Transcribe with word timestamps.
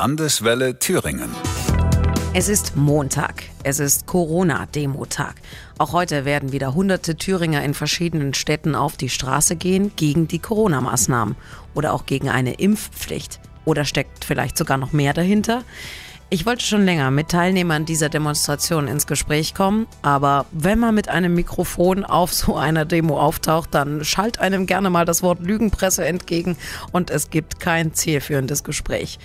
Landeswelle 0.00 0.78
Thüringen. 0.78 1.28
Es 2.32 2.48
ist 2.48 2.74
Montag. 2.74 3.42
Es 3.64 3.80
ist 3.80 4.06
Corona-Demo-Tag. 4.06 5.34
Auch 5.76 5.92
heute 5.92 6.24
werden 6.24 6.52
wieder 6.52 6.74
hunderte 6.74 7.16
Thüringer 7.16 7.62
in 7.62 7.74
verschiedenen 7.74 8.32
Städten 8.32 8.74
auf 8.74 8.96
die 8.96 9.10
Straße 9.10 9.56
gehen 9.56 9.92
gegen 9.96 10.26
die 10.26 10.38
Corona-Maßnahmen 10.38 11.36
oder 11.74 11.92
auch 11.92 12.06
gegen 12.06 12.30
eine 12.30 12.54
Impfpflicht. 12.54 13.40
Oder 13.66 13.84
steckt 13.84 14.24
vielleicht 14.24 14.56
sogar 14.56 14.78
noch 14.78 14.92
mehr 14.92 15.12
dahinter? 15.12 15.64
Ich 16.32 16.46
wollte 16.46 16.64
schon 16.64 16.84
länger 16.84 17.10
mit 17.10 17.28
Teilnehmern 17.28 17.84
dieser 17.84 18.08
Demonstration 18.08 18.86
ins 18.86 19.08
Gespräch 19.08 19.52
kommen, 19.52 19.88
aber 20.00 20.46
wenn 20.52 20.78
man 20.78 20.94
mit 20.94 21.08
einem 21.08 21.34
Mikrofon 21.34 22.04
auf 22.04 22.32
so 22.32 22.56
einer 22.56 22.84
Demo 22.84 23.18
auftaucht, 23.18 23.74
dann 23.74 24.04
schallt 24.04 24.38
einem 24.38 24.66
gerne 24.66 24.88
mal 24.90 25.04
das 25.04 25.24
Wort 25.24 25.40
Lügenpresse 25.42 26.06
entgegen 26.06 26.56
und 26.92 27.10
es 27.10 27.30
gibt 27.30 27.58
kein 27.58 27.94
zielführendes 27.94 28.62
Gespräch. 28.62 29.18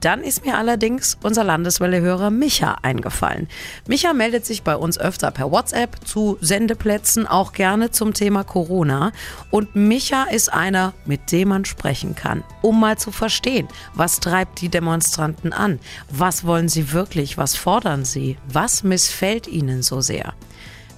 Dann 0.00 0.22
ist 0.22 0.44
mir 0.44 0.56
allerdings 0.56 1.16
unser 1.22 1.44
Landeswelle-Hörer 1.44 2.30
Micha 2.30 2.76
eingefallen. 2.82 3.48
Micha 3.86 4.12
meldet 4.12 4.44
sich 4.44 4.62
bei 4.62 4.76
uns 4.76 4.98
öfter 4.98 5.30
per 5.30 5.50
WhatsApp 5.50 6.06
zu 6.06 6.36
Sendeplätzen, 6.40 7.26
auch 7.26 7.52
gerne 7.52 7.90
zum 7.90 8.12
Thema 8.12 8.44
Corona. 8.44 9.12
Und 9.50 9.74
Micha 9.74 10.24
ist 10.24 10.52
einer, 10.52 10.92
mit 11.04 11.32
dem 11.32 11.48
man 11.48 11.64
sprechen 11.64 12.14
kann, 12.14 12.44
um 12.62 12.78
mal 12.78 12.98
zu 12.98 13.10
verstehen, 13.10 13.68
was 13.94 14.20
treibt 14.20 14.60
die 14.60 14.68
Demonstranten 14.68 15.52
an? 15.52 15.78
Was 16.10 16.44
wollen 16.44 16.68
sie 16.68 16.92
wirklich? 16.92 17.38
Was 17.38 17.56
fordern 17.56 18.04
sie? 18.04 18.36
Was 18.48 18.82
missfällt 18.82 19.46
ihnen 19.46 19.82
so 19.82 20.00
sehr? 20.00 20.34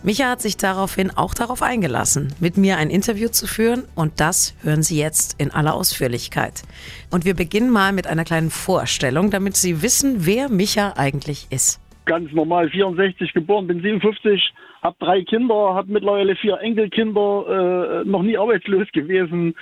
Micha 0.05 0.31
hat 0.31 0.41
sich 0.41 0.57
daraufhin 0.57 1.11
auch 1.11 1.35
darauf 1.35 1.61
eingelassen, 1.61 2.33
mit 2.39 2.57
mir 2.57 2.77
ein 2.77 2.89
Interview 2.89 3.29
zu 3.29 3.49
führen 3.49 3.83
und 3.97 4.21
das 4.21 4.57
hören 4.63 4.83
Sie 4.83 4.97
jetzt 4.97 5.41
in 5.41 5.51
aller 5.51 5.75
Ausführlichkeit. 5.75 6.63
Und 7.11 7.25
wir 7.25 7.35
beginnen 7.35 7.71
mal 7.71 7.93
mit 7.93 8.07
einer 8.07 8.23
kleinen 8.23 8.51
Vorstellung, 8.51 9.31
damit 9.31 9.57
Sie 9.57 9.83
wissen, 9.83 10.25
wer 10.25 10.49
Micha 10.49 10.95
eigentlich 10.97 11.49
ist. 11.51 11.81
Ganz 12.05 12.31
normal 12.33 12.71
64 12.71 13.33
geboren, 13.33 13.67
bin 13.67 13.83
57, 13.83 14.41
habe 14.83 14.97
drei 15.01 15.23
Kinder, 15.25 15.75
habe 15.75 15.93
mittlerweile 15.93 16.37
vier 16.37 16.61
Enkelkinder, 16.61 18.03
äh, 18.05 18.09
noch 18.09 18.23
nie 18.23 18.39
arbeitslos 18.39 18.87
gewesen. 18.93 19.57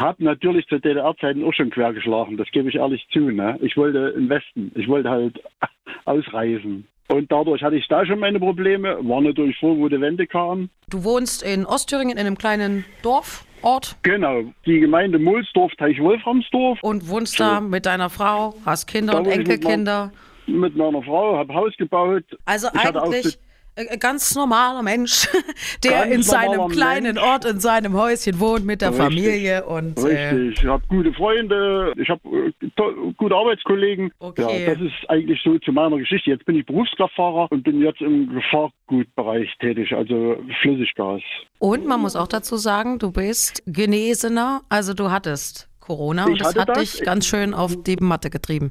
Habe 0.00 0.24
natürlich 0.24 0.66
zu 0.68 0.80
DDR-Zeiten 0.80 1.44
auch 1.44 1.52
schon 1.52 1.68
quergeschlagen, 1.68 2.38
das 2.38 2.50
gebe 2.50 2.70
ich 2.70 2.76
ehrlich 2.76 3.06
zu. 3.12 3.30
Ne? 3.30 3.58
Ich 3.60 3.76
wollte 3.76 4.14
im 4.16 4.30
Westen, 4.30 4.72
ich 4.74 4.88
wollte 4.88 5.10
halt 5.10 5.38
ausreisen. 6.06 6.88
Und 7.08 7.30
dadurch 7.30 7.62
hatte 7.62 7.76
ich 7.76 7.86
da 7.88 8.06
schon 8.06 8.20
meine 8.20 8.38
Probleme, 8.38 8.96
war 9.02 9.20
natürlich 9.20 9.58
froh, 9.58 9.76
wo 9.76 9.88
die 9.88 10.00
Wende 10.00 10.26
kam. 10.26 10.70
Du 10.88 11.04
wohnst 11.04 11.42
in 11.42 11.66
Ostthüringen 11.66 12.16
in 12.16 12.26
einem 12.26 12.38
kleinen 12.38 12.84
Dorf, 13.02 13.44
Ort? 13.62 13.96
Genau, 14.02 14.42
die 14.66 14.80
Gemeinde 14.80 15.18
Mulsdorf, 15.18 15.72
Teich-Wolframsdorf. 15.78 16.78
Und 16.82 17.08
wohnst 17.08 17.36
so. 17.36 17.44
da 17.44 17.60
mit 17.60 17.86
deiner 17.86 18.10
Frau, 18.10 18.54
hast 18.66 18.86
Kinder 18.86 19.12
Da 19.14 19.18
und 19.20 19.26
Enkelkinder? 19.26 20.12
Mit 20.46 20.76
meiner 20.76 21.02
Frau, 21.02 21.36
habe 21.36 21.54
Haus 21.54 21.72
gebaut. 21.78 22.24
Also 22.44 22.68
Ich 22.74 22.80
eigentlich 22.80 23.38
ein 23.76 23.98
ganz 23.98 24.34
normaler 24.34 24.82
Mensch, 24.82 25.28
der 25.84 26.02
Ganz 26.02 26.14
in 26.14 26.22
seinem 26.22 26.68
kleinen 26.68 27.14
Mensch. 27.14 27.20
Ort, 27.20 27.44
in 27.44 27.60
seinem 27.60 27.94
Häuschen 27.94 28.38
wohnt 28.38 28.64
mit 28.66 28.82
der 28.82 28.90
Richtig. 28.90 29.04
Familie 29.04 29.64
und 29.64 29.98
äh, 29.98 30.28
Richtig, 30.30 30.62
ich 30.62 30.68
habe 30.68 30.82
gute 30.88 31.12
Freunde, 31.14 31.92
ich 31.96 32.08
habe 32.08 32.20
äh, 32.28 33.12
gute 33.16 33.34
Arbeitskollegen. 33.34 34.12
Okay. 34.18 34.66
Ja, 34.66 34.74
das 34.74 34.82
ist 34.82 35.08
eigentlich 35.08 35.40
so 35.42 35.58
zu 35.58 35.72
meiner 35.72 35.96
Geschichte. 35.98 36.30
Jetzt 36.30 36.44
bin 36.44 36.56
ich 36.56 36.66
Berufskraftfahrer 36.66 37.48
und 37.50 37.62
bin 37.62 37.80
jetzt 37.80 38.00
im 38.00 38.28
Gefahrgutbereich 38.28 39.48
tätig, 39.58 39.92
also 39.92 40.36
Flüssiggas. 40.60 41.22
Und 41.58 41.86
man 41.86 42.00
muss 42.00 42.16
auch 42.16 42.28
dazu 42.28 42.56
sagen, 42.56 42.98
du 42.98 43.10
bist 43.10 43.62
Genesener, 43.66 44.62
also 44.68 44.94
du 44.94 45.10
hattest 45.10 45.68
Corona 45.80 46.24
Ich 46.26 46.32
und 46.32 46.40
das 46.40 46.54
hat 46.56 46.68
das. 46.68 46.78
dich 46.78 47.02
ganz 47.02 47.26
schön 47.26 47.54
auf 47.54 47.82
die 47.82 47.96
Matte 47.96 48.30
getrieben. 48.30 48.70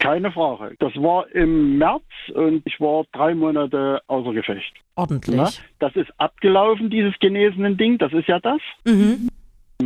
Keine 0.00 0.32
Frage. 0.32 0.74
Das 0.78 0.94
war 0.96 1.30
im 1.34 1.76
März 1.76 2.02
und 2.34 2.62
ich 2.64 2.80
war 2.80 3.04
drei 3.12 3.34
Monate 3.34 4.00
außer 4.06 4.32
Gefecht. 4.32 4.72
Ordentlich. 4.96 5.36
Ne? 5.36 5.48
Das 5.78 5.94
ist 5.94 6.10
abgelaufen, 6.16 6.88
dieses 6.88 7.14
genesenen 7.20 7.76
Ding, 7.76 7.98
das 7.98 8.12
ist 8.14 8.26
ja 8.26 8.40
das. 8.40 8.60
Mhm. 8.84 9.28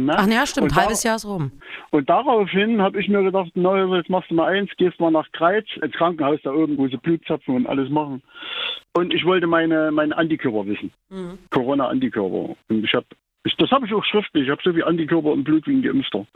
Ach 0.08 0.26
ja, 0.28 0.46
stimmt, 0.46 0.70
Und 0.70 0.76
halbes 0.76 1.02
Jahr 1.02 1.16
ist 1.16 1.26
rum. 1.26 1.52
Und 1.90 2.08
daraufhin 2.08 2.80
habe 2.80 3.00
ich 3.00 3.08
mir 3.08 3.22
gedacht, 3.22 3.50
na, 3.54 3.96
jetzt 3.96 4.08
machst 4.08 4.30
du 4.30 4.34
mal 4.34 4.52
eins, 4.52 4.70
gehst 4.76 4.98
mal 5.00 5.10
nach 5.10 5.30
Kreiz, 5.32 5.66
ins 5.82 5.94
Krankenhaus 5.94 6.40
da 6.42 6.52
oben, 6.52 6.78
wo 6.78 6.88
sie 6.88 6.96
Blutzapfen 6.96 7.54
und 7.54 7.66
alles 7.66 7.90
machen. 7.90 8.22
Und 8.96 9.12
ich 9.12 9.24
wollte 9.24 9.46
meine, 9.48 9.90
meine 9.90 10.16
Antikörper 10.16 10.66
wissen. 10.66 10.92
Mhm. 11.10 11.38
Corona-Antikörper. 11.50 12.56
Und 12.68 12.84
ich 12.84 12.94
habe, 12.94 13.06
das 13.58 13.70
habe 13.70 13.86
ich 13.86 13.92
auch 13.92 14.04
schriftlich, 14.04 14.44
ich 14.44 14.50
habe 14.50 14.62
so 14.64 14.72
viel 14.72 14.84
Antikörper 14.84 15.32
im 15.32 15.42
Blut 15.42 15.66
wie 15.66 15.74
ein 15.74 15.82
Geimpfter. 15.82 16.26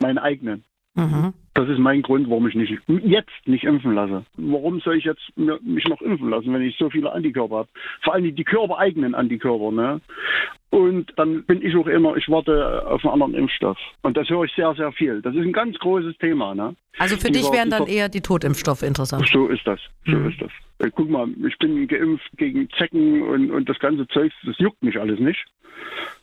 Meine 0.00 0.22
eigenen. 0.22 0.64
Mhm. 0.96 1.32
Das 1.54 1.68
ist 1.68 1.78
mein 1.78 2.02
Grund, 2.02 2.28
warum 2.28 2.48
ich 2.48 2.54
nicht, 2.54 2.72
jetzt 3.04 3.30
nicht 3.46 3.64
impfen 3.64 3.94
lasse. 3.94 4.24
Warum 4.36 4.80
soll 4.80 4.96
ich 4.96 5.04
jetzt 5.04 5.22
mich 5.36 5.86
noch 5.88 6.02
impfen 6.02 6.28
lassen, 6.28 6.52
wenn 6.52 6.62
ich 6.62 6.76
so 6.76 6.90
viele 6.90 7.12
Antikörper 7.12 7.56
habe? 7.58 7.68
Vor 8.02 8.14
allem 8.14 8.34
die 8.34 8.44
körpereigenen 8.44 9.14
Antikörper. 9.14 9.70
Ne? 9.72 10.00
Und 10.70 11.12
dann 11.16 11.44
bin 11.44 11.64
ich 11.64 11.74
auch 11.76 11.86
immer, 11.86 12.16
ich 12.16 12.28
warte 12.28 12.86
auf 12.86 13.02
einen 13.04 13.12
anderen 13.14 13.34
Impfstoff. 13.34 13.78
Und 14.02 14.16
das 14.16 14.28
höre 14.28 14.44
ich 14.44 14.52
sehr, 14.54 14.74
sehr 14.74 14.92
viel. 14.92 15.22
Das 15.22 15.34
ist 15.34 15.40
ein 15.42 15.52
ganz 15.52 15.78
großes 15.78 16.18
Thema. 16.18 16.54
Ne? 16.54 16.74
Also 16.98 17.16
für 17.16 17.30
dich 17.30 17.50
wären 17.52 17.70
dann 17.70 17.86
eher 17.86 18.08
die 18.10 18.20
Totimpfstoffe 18.20 18.82
interessant. 18.82 19.26
So 19.32 19.48
ist 19.48 19.66
das. 19.66 19.80
So 20.04 20.12
Mhm. 20.16 20.28
ist 20.28 20.40
das. 20.42 20.50
Äh, 20.78 20.90
Guck 20.94 21.08
mal, 21.08 21.28
ich 21.46 21.58
bin 21.58 21.86
geimpft 21.88 22.30
gegen 22.36 22.68
Zecken 22.76 23.22
und, 23.22 23.50
und 23.50 23.68
das 23.68 23.78
ganze 23.78 24.06
Zeug, 24.08 24.32
das 24.44 24.58
juckt 24.58 24.82
mich 24.82 24.98
alles 25.00 25.18
nicht. 25.20 25.42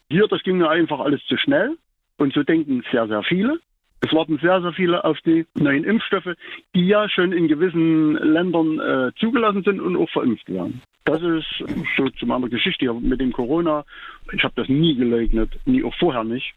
Hier, 0.10 0.28
das 0.28 0.44
ging 0.44 0.58
mir 0.58 0.70
einfach 0.70 1.00
alles 1.00 1.24
zu 1.26 1.38
schnell. 1.38 1.78
Und 2.18 2.34
so 2.34 2.44
denken 2.44 2.84
sehr, 2.92 3.08
sehr 3.08 3.24
viele. 3.24 3.60
Es 4.06 4.12
warten 4.12 4.38
sehr, 4.42 4.62
sehr 4.62 4.74
viele 4.74 5.02
auf 5.06 5.18
die 5.22 5.46
neuen 5.54 5.86
Impfstoffe, 5.86 6.36
die 6.76 6.88
ja 6.88 7.08
schon 7.08 7.32
in 7.32 7.48
gewissen 7.48 8.16
Ländern 8.16 8.80
äh, 8.80 9.12
zugelassen 9.18 9.64
sind 9.64 9.80
und 9.80 9.96
auch 9.96 10.10
verimpft 10.10 10.50
werden. 10.50 10.82
Das 11.06 11.22
ist 11.22 11.64
so 11.96 12.10
zu 12.10 12.26
meiner 12.26 12.50
Geschichte 12.50 12.94
mit 12.94 13.22
dem 13.22 13.32
Corona. 13.32 13.86
Ich 14.34 14.44
habe 14.44 14.54
das 14.58 14.68
nie 14.68 14.96
geleugnet, 14.96 15.58
nie 15.66 15.86
auch 15.86 15.96
vorher 15.96 16.26
nicht. 16.26 16.54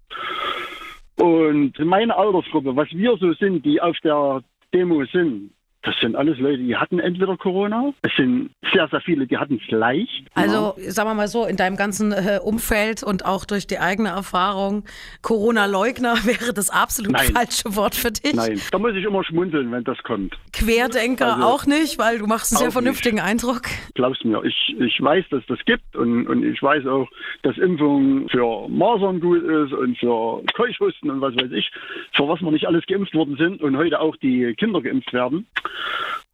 Und 1.16 1.78
meine 1.78 2.16
Altersgruppe, 2.16 2.74
was 2.74 2.90
wir 2.90 3.16
so 3.16 3.32
sind, 3.34 3.64
die 3.64 3.80
auf 3.80 3.96
der 4.02 4.42
Demo 4.74 5.04
sind, 5.04 5.52
das 5.86 5.94
sind 6.00 6.16
alles 6.16 6.38
Leute, 6.38 6.58
die 6.58 6.76
hatten 6.76 6.98
entweder 6.98 7.36
Corona. 7.36 7.92
Es 8.02 8.10
sind 8.16 8.50
sehr, 8.72 8.88
sehr 8.88 9.00
viele, 9.00 9.26
die 9.26 9.38
hatten 9.38 9.60
es 9.64 9.70
leicht. 9.70 10.26
Also 10.34 10.74
sagen 10.78 11.08
wir 11.08 11.14
mal 11.14 11.28
so, 11.28 11.44
in 11.44 11.56
deinem 11.56 11.76
ganzen 11.76 12.10
äh, 12.10 12.40
Umfeld 12.42 13.04
und 13.04 13.24
auch 13.24 13.44
durch 13.44 13.68
die 13.68 13.78
eigene 13.78 14.08
Erfahrung, 14.08 14.84
Corona-Leugner 15.22 16.14
wäre 16.24 16.52
das 16.52 16.70
absolut 16.70 17.12
Nein. 17.12 17.32
falsche 17.32 17.76
Wort 17.76 17.94
für 17.94 18.10
dich. 18.10 18.34
Nein, 18.34 18.60
da 18.72 18.78
muss 18.78 18.94
ich 18.94 19.04
immer 19.04 19.22
schmunzeln, 19.22 19.70
wenn 19.70 19.84
das 19.84 19.96
kommt. 20.02 20.36
Querdenker 20.52 21.36
Also, 21.36 21.46
auch 21.46 21.66
nicht, 21.66 21.98
weil 21.98 22.18
du 22.18 22.26
machst 22.26 22.52
einen 22.52 22.58
sehr 22.58 22.72
vernünftigen 22.72 23.20
Eindruck. 23.20 23.62
Glaubst 23.94 24.24
mir, 24.24 24.42
ich, 24.44 24.76
ich 24.80 25.00
weiß, 25.00 25.24
dass 25.30 25.46
das 25.46 25.60
gibt 25.66 25.94
und, 25.94 26.26
und 26.26 26.44
ich 26.44 26.60
weiß 26.60 26.84
auch, 26.86 27.08
dass 27.42 27.56
Impfung 27.58 28.28
für 28.28 28.68
Masern 28.68 29.20
gut 29.20 29.42
ist 29.44 29.72
und 29.72 29.96
für 29.98 30.42
Keuchhusten 30.54 31.10
und 31.10 31.20
was 31.20 31.36
weiß 31.36 31.52
ich, 31.52 31.70
für 32.16 32.26
was 32.26 32.40
wir 32.40 32.50
nicht 32.50 32.66
alles 32.66 32.84
geimpft 32.86 33.14
worden 33.14 33.36
sind 33.36 33.62
und 33.62 33.76
heute 33.76 34.00
auch 34.00 34.16
die 34.16 34.52
Kinder 34.54 34.80
geimpft 34.82 35.12
werden. 35.12 35.46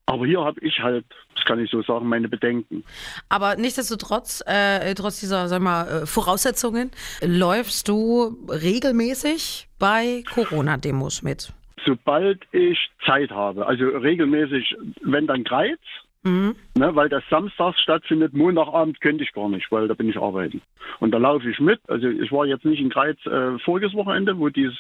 Aber 0.07 0.27
hier 0.27 0.41
habe 0.41 0.61
ich 0.61 0.81
halt, 0.81 1.05
das 1.35 1.45
kann 1.45 1.61
ich 1.61 1.71
so 1.71 1.83
sagen, 1.83 2.09
meine 2.09 2.29
Bedenken. 2.29 2.85
Aber 3.29 3.57
nichtsdestotrotz, 3.57 4.43
äh, 4.47 4.95
trotz 4.95 5.21
dieser 5.21 5.49
sag 5.49 5.63
mal, 5.63 6.03
äh, 6.03 6.07
Voraussetzungen, 6.07 6.91
läufst 7.23 7.89
du 7.89 8.37
regelmäßig 8.49 9.69
bei 9.79 10.23
Corona-Demos 10.35 11.23
mit. 11.23 11.53
Sobald 11.87 12.43
ich 12.53 12.79
Zeit 13.07 13.31
habe, 13.31 13.67
also 13.67 13.85
regelmäßig, 13.85 14.77
wenn 15.03 15.27
dann 15.27 15.45
Kreiz, 15.45 15.81
Mhm. 16.25 16.55
Ne, 16.77 16.95
weil 16.95 17.09
das 17.09 17.25
samstags 17.29 17.81
stattfindet, 17.81 18.33
Montagabend 18.33 19.01
könnte 19.01 19.25
ich 19.25 19.33
gar 19.33 19.49
nicht, 19.49 19.71
weil 19.73 19.89
da 19.89 19.95
bin 19.95 20.09
ich 20.09 20.17
arbeiten. 20.17 20.63
Und 21.01 21.11
da 21.13 21.19
laufe 21.19 21.49
ich 21.51 21.59
mit. 21.59 21.81
Also 21.89 22.07
ich 22.09 22.31
war 22.31 22.47
jetzt 22.47 22.65
nicht 22.65 22.81
in 22.81 22.91
Kreiz 22.91 23.19
äh, 23.27 23.59
voriges 23.59 23.93
Wochenende, 23.95 24.39
wo 24.39 24.49
dieses 24.49 24.77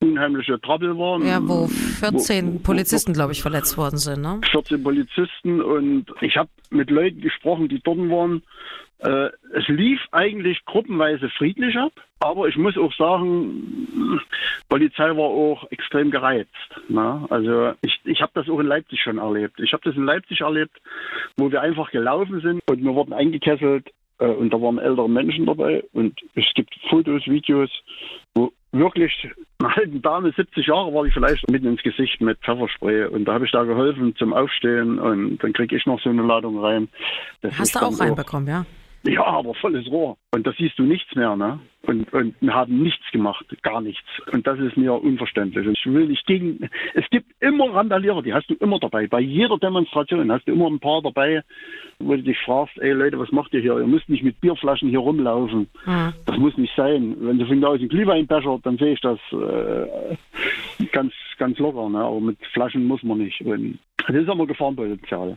unheimliche 0.00 0.60
Trouble 0.60 0.98
war. 0.98 1.20
Ja, 1.24 1.40
wo 1.42 1.64
Wo- 1.64 1.66
14 1.68 2.54
wo- 2.54 2.58
Polizisten, 2.58 3.12
glaube 3.12 3.32
ich, 3.32 3.42
verletzt 3.42 3.78
worden 3.78 3.96
sind. 3.98 4.22
Ne? 4.22 4.40
14 4.50 4.82
Polizisten 4.82 5.60
und 5.62 6.06
ich 6.20 6.36
habe 6.36 6.48
mit 6.70 6.90
Leuten 6.90 7.20
gesprochen, 7.20 7.68
die 7.68 7.80
dort 7.80 7.98
waren. 7.98 8.42
Äh, 9.02 9.30
es 9.54 9.66
lief 9.66 10.00
eigentlich 10.12 10.64
gruppenweise 10.64 11.28
friedlich 11.30 11.76
ab, 11.76 11.92
aber 12.20 12.46
ich 12.46 12.56
muss 12.56 12.78
auch 12.78 12.92
sagen, 12.94 14.20
Polizei 14.68 15.08
war 15.08 15.24
auch 15.24 15.68
extrem 15.72 16.10
gereizt. 16.10 16.50
Ne? 16.88 17.26
Also 17.28 17.72
ich, 17.82 18.00
ich 18.04 18.22
habe 18.22 18.32
das 18.34 18.48
auch 18.48 18.60
in 18.60 18.66
Leipzig 18.66 19.00
schon 19.02 19.18
erlebt. 19.18 19.58
Ich 19.58 19.72
habe 19.72 19.82
das 19.84 19.96
in 19.96 20.04
Leipzig 20.04 20.40
erlebt, 20.40 20.80
wo 21.36 21.50
wir 21.50 21.60
einfach 21.62 21.90
gelaufen 21.90 22.40
sind 22.40 22.60
und 22.70 22.82
wir 22.82 22.94
wurden 22.94 23.12
eingekesselt 23.12 23.90
äh, 24.18 24.26
und 24.26 24.52
da 24.52 24.60
waren 24.60 24.78
ältere 24.78 25.10
Menschen 25.10 25.46
dabei 25.46 25.82
und 25.92 26.20
es 26.34 26.44
gibt 26.54 26.72
Fotos, 26.88 27.26
Videos, 27.26 27.70
wo 28.34 28.52
wirklich 28.70 29.28
eine 29.58 29.76
alte 29.76 30.00
Dame, 30.00 30.32
70 30.32 30.64
Jahre 30.64 30.94
war 30.94 31.04
die 31.04 31.10
vielleicht, 31.10 31.50
mitten 31.50 31.66
ins 31.66 31.82
Gesicht 31.82 32.20
mit 32.20 32.38
Pfefferspray 32.38 33.06
und 33.06 33.24
da 33.24 33.34
habe 33.34 33.46
ich 33.46 33.50
da 33.50 33.64
geholfen 33.64 34.14
zum 34.16 34.32
Aufstehen 34.32 35.00
und 35.00 35.38
dann 35.38 35.52
kriege 35.52 35.76
ich 35.76 35.86
noch 35.86 36.00
so 36.00 36.10
eine 36.10 36.22
Ladung 36.22 36.60
rein. 36.60 36.88
Das 37.40 37.58
Hast 37.58 37.74
du 37.74 37.80
auch 37.80 37.98
reinbekommen, 37.98 38.48
ja? 38.48 38.64
Ja, 39.04 39.24
aber 39.24 39.54
volles 39.54 39.90
Rohr. 39.90 40.16
Und 40.32 40.46
da 40.46 40.52
siehst 40.52 40.78
du 40.78 40.84
nichts 40.84 41.14
mehr, 41.16 41.34
ne? 41.34 41.58
Und, 41.82 42.12
und 42.12 42.36
wir 42.40 42.54
haben 42.54 42.80
nichts 42.80 43.04
gemacht, 43.10 43.44
gar 43.62 43.80
nichts. 43.80 44.06
Und 44.32 44.46
das 44.46 44.58
ist 44.60 44.76
mir 44.76 44.92
unverständlich. 44.92 45.66
Ich 45.66 45.92
will 45.92 46.06
nicht 46.06 46.24
gegen. 46.26 46.70
Es 46.94 47.04
gibt 47.10 47.26
immer 47.40 47.74
Randalierer, 47.74 48.22
die 48.22 48.32
hast 48.32 48.48
du 48.48 48.54
immer 48.54 48.78
dabei. 48.78 49.08
Bei 49.08 49.18
jeder 49.18 49.58
Demonstration 49.58 50.30
hast 50.30 50.46
du 50.46 50.52
immer 50.52 50.68
ein 50.68 50.78
paar 50.78 51.02
dabei, 51.02 51.42
wo 51.98 52.14
du 52.14 52.22
dich 52.22 52.38
fragst, 52.38 52.78
ey 52.78 52.92
Leute, 52.92 53.18
was 53.18 53.32
macht 53.32 53.52
ihr 53.52 53.60
hier? 53.60 53.76
Ihr 53.78 53.86
müsst 53.86 54.08
nicht 54.08 54.22
mit 54.22 54.40
Bierflaschen 54.40 54.90
hier 54.90 55.00
rumlaufen. 55.00 55.68
Mhm. 55.84 56.12
Das 56.24 56.38
muss 56.38 56.56
nicht 56.56 56.74
sein. 56.76 57.16
Wenn 57.18 57.38
du 57.38 57.46
von 57.46 57.60
da 57.60 57.68
aus 57.68 57.80
einen 57.80 57.88
Glühweinbecher, 57.88 58.60
dann 58.62 58.78
sehe 58.78 58.92
ich 58.92 59.00
das 59.00 59.18
äh, 59.32 60.86
ganz, 60.92 61.12
ganz 61.38 61.58
locker. 61.58 61.88
Ne? 61.88 61.98
Aber 61.98 62.20
mit 62.20 62.38
Flaschen 62.52 62.84
muss 62.84 63.02
man 63.02 63.18
nicht. 63.18 63.40
Und 63.40 63.80
das 64.06 64.14
ist 64.14 64.28
immer 64.28 64.46
Gefahrenpotenzial. 64.46 65.36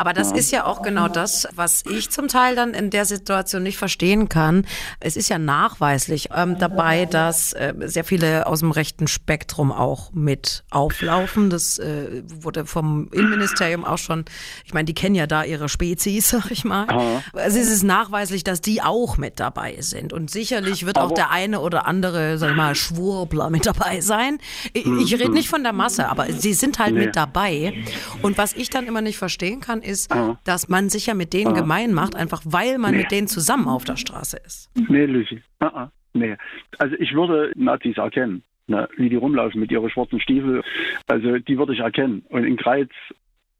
Aber 0.00 0.12
das 0.12 0.30
ja. 0.30 0.36
ist 0.36 0.50
ja 0.52 0.64
auch 0.64 0.82
genau 0.82 1.08
das, 1.08 1.48
was 1.56 1.84
ich 1.84 2.10
zum 2.10 2.28
Teil 2.28 2.54
dann 2.54 2.72
in 2.72 2.90
der 2.90 3.04
Situation 3.04 3.64
nicht 3.64 3.78
verstehen 3.78 4.28
kann. 4.28 4.64
Es 5.00 5.16
ist 5.16 5.28
ja 5.28 5.38
nachweislich 5.38 6.28
ähm, 6.34 6.56
dabei, 6.56 7.04
dass 7.04 7.52
äh, 7.52 7.74
sehr 7.80 8.04
viele 8.04 8.46
aus 8.46 8.60
dem 8.60 8.70
rechten 8.70 9.08
Spektrum 9.08 9.72
auch 9.72 10.12
mit 10.12 10.62
auflaufen. 10.70 11.50
Das 11.50 11.80
äh, 11.80 12.22
wurde 12.28 12.64
vom 12.64 13.08
Innenministerium 13.12 13.84
auch 13.84 13.98
schon, 13.98 14.24
ich 14.64 14.72
meine, 14.72 14.84
die 14.84 14.94
kennen 14.94 15.16
ja 15.16 15.26
da 15.26 15.42
ihre 15.42 15.68
Spezies, 15.68 16.30
sag 16.30 16.52
ich 16.52 16.64
mal. 16.64 16.86
Ja. 16.88 17.22
Also 17.32 17.58
es 17.58 17.68
ist 17.68 17.82
nachweislich, 17.82 18.44
dass 18.44 18.60
die 18.60 18.82
auch 18.82 19.16
mit 19.16 19.40
dabei 19.40 19.78
sind. 19.80 20.12
Und 20.12 20.30
sicherlich 20.30 20.86
wird 20.86 20.96
aber 20.96 21.08
auch 21.08 21.14
der 21.14 21.30
eine 21.30 21.60
oder 21.60 21.86
andere, 21.88 22.38
sag 22.38 22.50
ich 22.50 22.56
mal, 22.56 22.76
Schwurbler 22.76 23.50
mit 23.50 23.66
dabei 23.66 24.00
sein. 24.00 24.38
Ich, 24.72 24.86
ich 24.86 25.14
rede 25.14 25.32
nicht 25.32 25.48
von 25.48 25.64
der 25.64 25.72
Masse, 25.72 26.08
aber 26.08 26.32
sie 26.32 26.54
sind 26.54 26.78
halt 26.78 26.94
nee. 26.94 27.06
mit 27.06 27.16
dabei. 27.16 27.74
Und 28.22 28.38
was 28.38 28.52
ich 28.52 28.70
dann 28.70 28.86
immer 28.86 29.00
nicht 29.00 29.18
verstehen 29.18 29.57
verstehen 29.58 29.60
kann, 29.60 29.82
ist, 29.82 30.12
ah. 30.12 30.38
dass 30.44 30.68
man 30.68 30.88
sich 30.88 31.06
ja 31.06 31.14
mit 31.14 31.32
denen 31.32 31.52
ah. 31.52 31.60
gemein 31.60 31.92
macht, 31.92 32.16
einfach 32.16 32.42
weil 32.44 32.78
man 32.78 32.92
nee. 32.92 32.98
mit 32.98 33.10
denen 33.10 33.28
zusammen 33.28 33.68
auf 33.68 33.84
der 33.84 33.96
Straße 33.96 34.38
ist. 34.44 34.70
Nee, 34.88 35.06
Lucy. 35.06 35.42
Ah, 35.60 35.66
ah. 35.66 35.92
nee. 36.14 36.36
Also 36.78 36.94
ich 36.98 37.12
würde 37.14 37.52
Nazis 37.56 37.96
erkennen. 37.96 38.42
Ne, 38.70 38.86
wie 38.98 39.08
die 39.08 39.16
rumlaufen 39.16 39.60
mit 39.60 39.70
ihren 39.70 39.88
schwarzen 39.88 40.20
Stiefeln. 40.20 40.60
Also 41.06 41.38
die 41.38 41.56
würde 41.56 41.72
ich 41.72 41.78
erkennen. 41.78 42.22
Und 42.28 42.44
in 42.44 42.58
Kreiz 42.58 42.90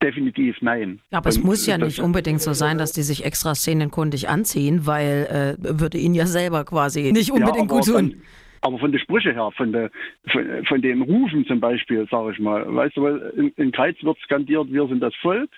definitiv 0.03 0.57
nein. 0.61 1.01
Aber 1.11 1.31
es 1.31 1.43
muss 1.43 1.67
ja 1.67 1.79
nicht 1.79 2.01
unbedingt 2.01 2.43
so 2.43 2.53
sein, 2.53 2.77
dass 2.77 2.93
die 2.93 3.03
sich 3.03 3.25
extra 3.25 3.55
szenenkundig 3.55 4.29
anziehen, 4.29 4.85
weil 4.85 5.57
äh, 5.59 5.81
würde 5.81 5.97
ihnen 5.97 6.15
ja 6.15 6.27
selber 6.27 6.65
quasi 6.67 7.11
nicht 7.11 7.33
unbedingt 7.33 7.71
ja, 7.71 7.77
gut 7.79 7.87
tun. 7.87 8.11
Dann, 8.11 8.23
aber 8.61 8.79
von 8.79 8.93
der 8.93 8.99
Sprüche 8.99 9.33
her, 9.33 9.51
von, 9.57 9.73
der, 9.73 9.91
von, 10.29 10.65
von 10.67 10.83
den 10.83 11.03
Rufen 11.03 11.47
zum 11.47 11.61
Beispiel, 11.61 12.07
sage 12.11 12.33
ich 12.33 12.39
mal, 12.39 12.65
weißt 12.75 12.97
du, 12.97 13.03
weil 13.03 13.33
in, 13.37 13.49
in 13.57 13.73
Kreiz 13.73 13.97
wird 14.03 14.19
skandiert, 14.21 14.73
wir 14.73 14.87
sind 14.89 15.01
das 15.01 15.15
Volk, 15.17 15.51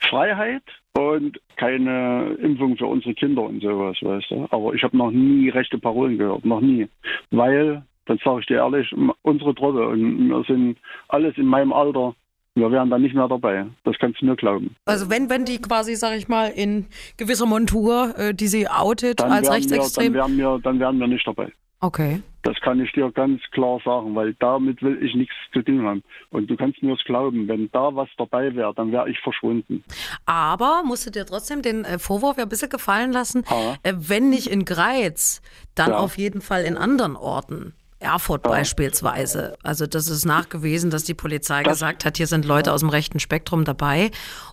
Freiheit 0.00 0.62
und 0.96 1.40
keine 1.56 2.36
Impfung 2.40 2.76
für 2.76 2.86
unsere 2.86 3.14
Kinder 3.14 3.42
und 3.42 3.62
sowas, 3.62 3.96
weißt 4.00 4.30
du. 4.30 4.46
Aber 4.50 4.74
ich 4.74 4.82
habe 4.82 4.96
noch 4.96 5.10
nie 5.10 5.48
rechte 5.48 5.78
Parolen 5.78 6.18
gehört, 6.18 6.44
noch 6.44 6.60
nie. 6.60 6.88
Weil, 7.30 7.82
dann 8.06 8.18
sage 8.24 8.40
ich 8.40 8.46
dir 8.46 8.56
ehrlich, 8.56 8.94
unsere 9.22 9.54
Truppe 9.54 9.88
und 9.88 10.28
wir 10.28 10.44
sind 10.44 10.76
alles 11.08 11.36
in 11.36 11.46
meinem 11.46 11.72
Alter, 11.72 12.14
wir 12.56 12.70
wären 12.70 12.88
dann 12.88 13.02
nicht 13.02 13.14
mehr 13.14 13.26
dabei. 13.26 13.66
Das 13.82 13.96
kannst 13.98 14.20
du 14.20 14.26
mir 14.26 14.36
glauben. 14.36 14.76
Also 14.84 15.10
wenn, 15.10 15.28
wenn 15.28 15.44
die 15.44 15.60
quasi, 15.60 15.96
sag 15.96 16.16
ich 16.16 16.28
mal, 16.28 16.48
in 16.48 16.86
gewisser 17.16 17.46
Montur, 17.46 18.14
äh, 18.16 18.34
die 18.34 18.46
sie 18.46 18.68
outet 18.68 19.20
dann 19.20 19.32
als 19.32 19.50
rechtsextrem. 19.50 20.14
Wir, 20.14 20.20
dann, 20.20 20.38
wären 20.38 20.38
wir, 20.38 20.60
dann 20.62 20.78
wären 20.78 20.98
wir 21.00 21.08
nicht 21.08 21.26
dabei. 21.26 21.50
Okay. 21.84 22.22
Das 22.44 22.58
kann 22.62 22.80
ich 22.80 22.90
dir 22.92 23.10
ganz 23.12 23.42
klar 23.52 23.78
sagen, 23.84 24.14
weil 24.14 24.32
damit 24.34 24.82
will 24.82 25.02
ich 25.02 25.14
nichts 25.14 25.34
zu 25.52 25.60
tun 25.60 25.82
haben. 25.86 26.02
Und 26.30 26.48
du 26.48 26.56
kannst 26.56 26.82
mir 26.82 26.94
es 26.94 27.04
glauben, 27.04 27.46
wenn 27.46 27.70
da 27.72 27.94
was 27.94 28.08
dabei 28.16 28.54
wäre, 28.54 28.72
dann 28.74 28.90
wäre 28.90 29.08
ich 29.10 29.18
verschwunden. 29.20 29.84
Aber 30.24 30.82
musst 30.82 31.06
du 31.06 31.10
dir 31.10 31.26
trotzdem 31.26 31.60
den 31.60 31.84
äh, 31.84 31.98
Vorwurf 31.98 32.38
ja 32.38 32.44
ein 32.44 32.48
bisschen 32.48 32.70
gefallen 32.70 33.12
lassen, 33.12 33.44
äh, 33.82 33.92
wenn 33.96 34.30
nicht 34.30 34.46
in 34.46 34.64
Greiz, 34.64 35.42
dann 35.74 35.90
ja. 35.90 35.98
auf 35.98 36.16
jeden 36.16 36.40
Fall 36.40 36.64
in 36.64 36.78
anderen 36.78 37.16
Orten. 37.16 37.74
Erfurt 38.04 38.42
beispielsweise. 38.42 39.56
Also 39.62 39.86
das 39.86 40.08
ist 40.08 40.24
nachgewiesen, 40.24 40.90
dass 40.90 41.04
die 41.04 41.14
Polizei 41.14 41.62
das, 41.62 41.74
gesagt 41.74 42.04
hat, 42.04 42.16
hier 42.16 42.26
sind 42.26 42.44
Leute 42.44 42.72
aus 42.72 42.80
dem 42.80 42.88
rechten 42.88 43.18
Spektrum 43.18 43.64
dabei. 43.64 44.10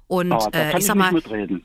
Und 0.08 0.34
äh, 0.54 0.78
ich 0.78 0.86
sag 0.86 0.96
mal, 0.96 1.14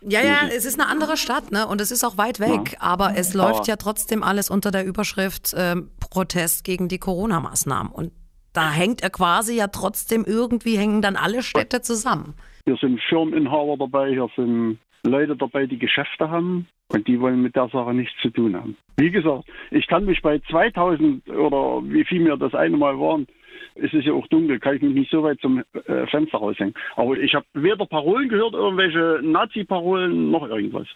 ja, 0.03 0.21
ja, 0.21 0.49
es 0.55 0.65
ist 0.65 0.79
eine 0.79 0.89
andere 0.89 1.17
Stadt, 1.17 1.51
ne? 1.51 1.67
Und 1.67 1.81
es 1.81 1.91
ist 1.91 2.05
auch 2.05 2.19
weit 2.19 2.39
weg, 2.39 2.73
ja. 2.73 2.81
aber 2.81 3.15
es 3.17 3.35
läuft 3.35 3.61
aber 3.61 3.69
ja 3.69 3.77
trotzdem 3.77 4.23
alles 4.23 4.51
unter 4.51 4.71
der 4.71 4.85
Überschrift 4.85 5.55
äh, 5.55 5.77
Protest 5.99 6.65
gegen 6.65 6.89
die 6.89 6.99
Corona-Maßnahmen. 6.99 7.91
Und 7.91 8.13
da 8.53 8.71
hängt 8.71 9.03
er 9.03 9.11
quasi 9.11 9.55
ja 9.57 9.69
trotzdem 9.69 10.25
irgendwie 10.25 10.79
hängen 10.79 11.03
dann 11.03 11.17
alle 11.17 11.43
Städte 11.43 11.83
zusammen. 11.83 12.35
Hier 12.65 12.77
sind 12.77 13.01
Firmeninhaber 13.09 13.77
dabei, 13.79 14.11
hier 14.11 14.29
sind 14.37 14.79
Leute 15.07 15.37
dabei, 15.37 15.67
die 15.67 15.79
Geschäfte 15.79 16.31
haben 16.31 16.67
und 16.89 17.07
die 17.09 17.21
wollen 17.21 17.43
mit 17.43 17.57
der 17.57 17.69
Sache 17.69 17.95
nichts 17.95 18.15
zu 18.23 18.31
tun 18.31 18.57
haben. 18.57 18.77
Wie 18.97 19.11
gesagt, 19.11 19.45
ich 19.71 19.87
kann 19.87 20.05
mich 20.05 20.23
bei 20.23 20.39
2000 20.51 21.29
oder 21.31 21.83
wie 21.85 22.05
viel 22.05 22.21
mir 22.21 22.37
das 22.37 22.55
eine 22.55 22.77
Mal 22.77 22.99
waren, 22.99 23.27
es 23.75 23.93
ist 23.93 24.07
ja 24.07 24.13
auch 24.13 24.27
dunkel, 24.29 24.59
kann 24.59 24.77
ich 24.77 24.83
mich 24.83 24.95
nicht 24.95 25.11
so 25.11 25.23
weit 25.23 25.39
zum 25.41 25.59
äh, 25.59 26.07
Fenster 26.07 26.39
raushängen. 26.39 26.75
Aber 26.97 27.17
ich 27.19 27.35
habe 27.35 27.45
weder 27.55 27.85
Parolen 27.87 28.29
gehört, 28.29 28.55
irgendwelche 28.55 29.21
Nazi-Parolen, 29.23 30.31
noch 30.31 30.49
irgendwas. 30.49 30.87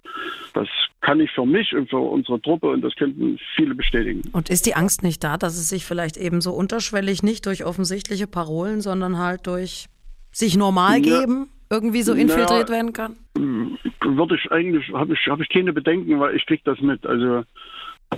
Das 0.55 0.69
kann 1.01 1.21
ich 1.21 1.31
für 1.31 1.47
mich 1.47 1.75
und 1.75 1.91
für 1.91 1.99
unsere 1.99 2.41
Truppe 2.41 2.69
und 2.69 2.83
das 2.83 2.95
könnten 2.95 3.39
viele 3.55 3.75
bestätigen. 3.75 4.23
Und 4.33 4.49
ist 4.49 4.67
die 4.67 4.75
Angst 4.75 5.03
nicht 5.03 5.23
da, 5.23 5.37
dass 5.37 5.59
es 5.59 5.69
sich 5.69 5.85
vielleicht 5.85 6.17
eben 6.17 6.41
so 6.41 6.53
unterschwellig 6.53 7.23
nicht 7.23 7.47
durch 7.47 7.65
offensichtliche 7.65 8.27
Parolen, 8.27 8.81
sondern 8.81 9.19
halt 9.19 9.47
durch 9.47 9.87
sich 10.33 10.57
normal 10.57 11.01
geben? 11.01 11.49
Ja 11.51 11.60
irgendwie 11.71 12.03
so 12.03 12.13
infiltriert 12.13 12.67
Na, 12.69 12.75
werden 12.75 12.93
kann? 12.93 13.17
Würde 13.35 14.35
ich 14.35 14.51
eigentlich, 14.51 14.93
habe 14.93 15.15
ich, 15.15 15.27
hab 15.29 15.41
ich 15.41 15.49
keine 15.49 15.73
Bedenken, 15.73 16.19
weil 16.19 16.35
ich 16.37 16.45
kriege 16.47 16.63
das 16.65 16.81
mit. 16.81 17.07
Also 17.07 17.45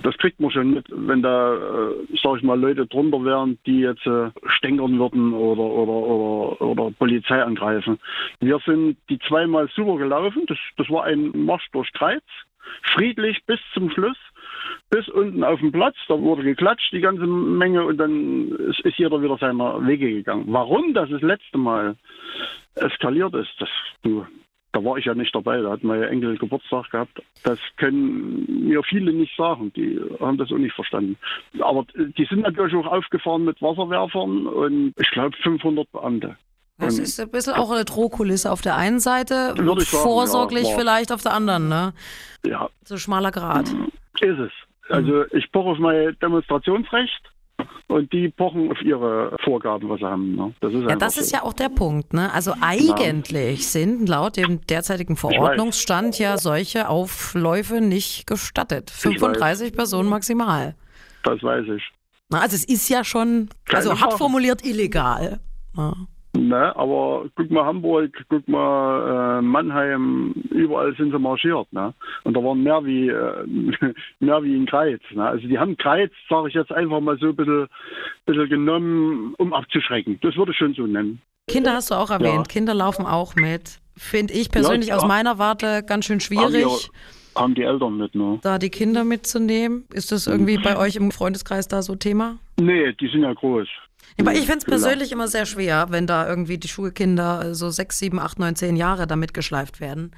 das 0.01 0.17
kriegt 0.17 0.39
man 0.39 0.49
schon 0.49 0.73
mit, 0.73 0.85
wenn 0.89 1.21
da, 1.21 1.53
äh, 1.53 2.17
sag 2.21 2.37
ich 2.37 2.43
mal, 2.43 2.59
Leute 2.59 2.87
drunter 2.87 3.23
wären, 3.23 3.59
die 3.65 3.81
jetzt 3.81 4.05
äh, 4.07 4.31
stänkern 4.57 4.97
würden 4.97 5.33
oder, 5.33 5.61
oder, 5.61 5.91
oder, 5.91 6.61
oder 6.61 6.91
Polizei 6.97 7.41
angreifen. 7.41 7.99
Wir 8.39 8.59
sind 8.65 8.97
die 9.09 9.19
zweimal 9.27 9.69
super 9.75 9.97
gelaufen. 9.97 10.43
Das, 10.47 10.57
das 10.77 10.89
war 10.89 11.03
ein 11.03 11.31
Marsch 11.45 11.67
durch 11.71 11.91
Kreuz. 11.93 12.23
Friedlich 12.95 13.45
bis 13.45 13.59
zum 13.73 13.91
Schluss 13.91 14.17
bis 14.89 15.07
unten 15.09 15.43
auf 15.43 15.59
dem 15.59 15.71
Platz. 15.71 15.95
Da 16.07 16.19
wurde 16.19 16.43
geklatscht, 16.43 16.91
die 16.91 17.01
ganze 17.01 17.27
Menge, 17.27 17.83
und 17.83 17.97
dann 17.97 18.51
ist 18.83 18.97
jeder 18.97 19.21
wieder 19.21 19.37
seiner 19.37 19.85
Wege 19.85 20.09
gegangen. 20.09 20.45
Warum 20.47 20.93
das 20.93 21.09
das 21.09 21.21
letzte 21.21 21.57
Mal 21.57 21.95
eskaliert 22.75 23.33
ist, 23.35 23.51
das, 23.59 23.69
du, 24.03 24.25
da 24.73 24.83
war 24.83 24.97
ich 24.97 25.05
ja 25.05 25.13
nicht 25.13 25.33
dabei, 25.33 25.61
da 25.61 25.71
hat 25.71 25.83
mein 25.83 26.03
Enkel 26.03 26.37
Geburtstag 26.37 26.89
gehabt. 26.89 27.21
Das 27.43 27.59
können 27.77 28.67
mir 28.67 28.83
viele 28.83 29.13
nicht 29.13 29.35
sagen, 29.37 29.71
die 29.75 30.01
haben 30.19 30.37
das 30.37 30.51
auch 30.51 30.57
nicht 30.57 30.75
verstanden. 30.75 31.17
Aber 31.59 31.85
die 31.95 32.25
sind 32.25 32.41
natürlich 32.41 32.75
auch 32.75 32.87
aufgefahren 32.87 33.45
mit 33.45 33.61
Wasserwerfern 33.61 34.47
und 34.47 34.93
ich 34.97 35.11
glaube 35.11 35.37
500 35.43 35.91
Beamte. 35.91 36.35
Das 36.79 36.97
ist 36.97 37.19
ein 37.19 37.29
bisschen 37.29 37.53
auch 37.53 37.71
eine 37.71 37.85
Drohkulisse 37.85 38.51
auf 38.51 38.61
der 38.61 38.75
einen 38.75 38.99
Seite, 38.99 39.53
vorsorglich 39.85 40.67
ja, 40.67 40.75
vielleicht 40.75 41.11
auf 41.11 41.21
der 41.21 41.33
anderen, 41.33 41.69
ne? 41.69 41.93
Ja. 42.45 42.67
So 42.83 42.97
schmaler 42.97 43.31
Grad. 43.31 43.69
Ist 44.19 44.39
es. 44.39 44.51
Also 44.89 45.25
ich 45.31 45.51
poche 45.51 45.69
auf 45.69 45.77
mein 45.77 46.17
Demonstrationsrecht 46.21 47.21
und 47.87 48.11
die 48.13 48.29
pochen 48.29 48.71
auf 48.71 48.81
ihre 48.81 49.35
Vorgaben, 49.43 49.89
was 49.89 49.99
sie 49.99 50.05
haben. 50.05 50.35
Ne? 50.35 50.53
Das 50.61 50.73
ist, 50.73 50.89
ja, 50.89 50.95
das 50.95 51.17
ist 51.17 51.29
so. 51.29 51.37
ja 51.37 51.43
auch 51.43 51.53
der 51.53 51.69
Punkt. 51.69 52.13
Ne? 52.13 52.31
Also 52.33 52.53
eigentlich 52.61 53.59
ja. 53.59 53.63
sind 53.63 54.07
laut 54.07 54.37
dem 54.37 54.61
derzeitigen 54.67 55.15
Verordnungsstand 55.15 56.19
ja 56.19 56.37
solche 56.37 56.89
Aufläufe 56.89 57.81
nicht 57.81 58.27
gestattet. 58.27 58.91
35 58.91 59.73
Personen 59.73 60.09
maximal. 60.09 60.75
Das 61.23 61.41
weiß 61.41 61.65
ich. 61.75 61.83
Na, 62.29 62.41
also 62.41 62.55
es 62.55 62.65
ist 62.65 62.89
ja 62.89 63.03
schon, 63.03 63.49
also 63.71 63.99
hart 63.99 64.13
formuliert 64.13 64.65
illegal. 64.65 65.39
Ja. 65.75 65.93
Ne, 66.35 66.75
aber 66.75 67.29
guck 67.35 67.51
mal 67.51 67.63
Hamburg, 67.63 68.11
guck 68.27 68.47
mal 68.47 69.37
äh, 69.37 69.41
Mannheim, 69.43 70.33
überall 70.49 70.95
sind 70.95 71.11
sie 71.11 71.19
marschiert. 71.19 71.71
Ne? 71.71 71.93
Und 72.23 72.35
da 72.35 72.43
waren 72.43 72.63
mehr 72.63 72.83
wie, 72.83 73.07
äh, 73.09 73.45
mehr 74.19 74.41
wie 74.41 74.55
in 74.55 74.65
Kreiz. 74.65 74.99
Ne? 75.11 75.23
Also 75.23 75.47
die 75.47 75.59
haben 75.59 75.77
Kreiz, 75.77 76.11
sage 76.27 76.47
ich 76.47 76.55
jetzt 76.55 76.71
einfach 76.71 77.01
mal 77.01 77.19
so 77.19 77.27
ein 77.27 77.35
bisschen, 77.35 77.67
bisschen 78.25 78.49
genommen, 78.49 79.35
um 79.37 79.53
abzuschrecken. 79.53 80.17
Das 80.21 80.35
würde 80.35 80.53
ich 80.53 80.57
schon 80.57 80.73
so 80.73 80.87
nennen. 80.87 81.21
Kinder 81.47 81.73
hast 81.73 81.91
du 81.91 81.95
auch 81.95 82.09
erwähnt. 82.09 82.47
Ja. 82.47 82.51
Kinder 82.51 82.73
laufen 82.73 83.05
auch 83.05 83.35
mit. 83.35 83.79
Finde 83.95 84.33
ich 84.33 84.49
persönlich 84.49 84.89
ja, 84.89 84.95
aus 84.95 85.05
meiner 85.05 85.37
Warte 85.37 85.83
ganz 85.85 86.05
schön 86.05 86.19
schwierig. 86.19 86.65
Haben 86.65 86.79
die, 87.35 87.39
haben 87.39 87.55
die 87.55 87.61
Eltern 87.61 87.97
mit, 87.97 88.15
ne? 88.15 88.39
Da 88.41 88.57
die 88.57 88.71
Kinder 88.71 89.03
mitzunehmen. 89.03 89.85
Ist 89.93 90.11
das 90.11 90.25
irgendwie 90.25 90.57
bei 90.57 90.77
euch 90.77 90.95
im 90.95 91.11
Freundeskreis 91.11 91.67
da 91.67 91.83
so 91.83 91.95
Thema? 91.95 92.39
Nee, 92.59 92.93
die 92.93 93.07
sind 93.07 93.21
ja 93.21 93.33
groß. 93.33 93.67
Aber 94.19 94.33
ich 94.33 94.45
finde 94.45 94.59
es 94.59 94.65
persönlich 94.65 95.11
immer 95.11 95.27
sehr 95.27 95.45
schwer, 95.45 95.87
wenn 95.89 96.07
da 96.07 96.27
irgendwie 96.27 96.57
die 96.57 96.67
Schulkinder 96.67 97.55
so 97.55 97.69
sechs, 97.69 97.99
sieben, 97.99 98.19
acht, 98.19 98.39
neun, 98.39 98.55
zehn 98.55 98.75
Jahre 98.75 99.07
damit 99.07 99.33
geschleift 99.33 99.79
werden. 99.81 100.11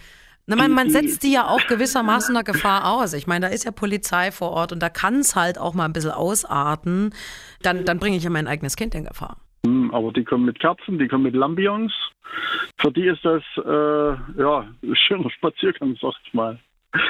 Na, 0.47 0.55
man, 0.55 0.71
man 0.71 0.91
setzt 0.91 1.23
die 1.23 1.31
ja 1.31 1.47
auch 1.47 1.65
gewissermaßen 1.65 2.35
einer 2.35 2.43
Gefahr 2.43 2.93
aus. 2.93 3.13
Ich 3.13 3.25
meine, 3.25 3.47
da 3.47 3.51
ist 3.51 3.65
ja 3.65 3.71
Polizei 3.71 4.31
vor 4.31 4.51
Ort 4.51 4.71
und 4.71 4.79
da 4.79 4.89
kann 4.89 5.15
es 5.15 5.35
halt 5.35 5.57
auch 5.57 5.73
mal 5.73 5.85
ein 5.85 5.93
bisschen 5.93 6.11
ausarten. 6.11 7.15
Dann, 7.63 7.83
dann 7.83 7.97
bringe 7.97 8.17
ich 8.17 8.23
ja 8.23 8.29
mein 8.29 8.47
eigenes 8.47 8.75
Kind 8.75 8.93
in 8.93 9.05
Gefahr. 9.05 9.37
Hm, 9.65 9.91
aber 9.91 10.11
die 10.11 10.23
kommen 10.23 10.45
mit 10.45 10.59
Kerzen, 10.59 10.99
die 10.99 11.07
kommen 11.07 11.23
mit 11.23 11.33
Lambions. 11.33 11.91
Für 12.77 12.91
die 12.91 13.07
ist 13.07 13.25
das 13.25 13.41
äh, 13.57 14.39
ja 14.39 14.67
ein 14.83 14.95
schöner 14.95 15.31
Spaziergang, 15.31 15.97
sag 15.99 16.13
ich 16.25 16.33
mal. 16.33 16.59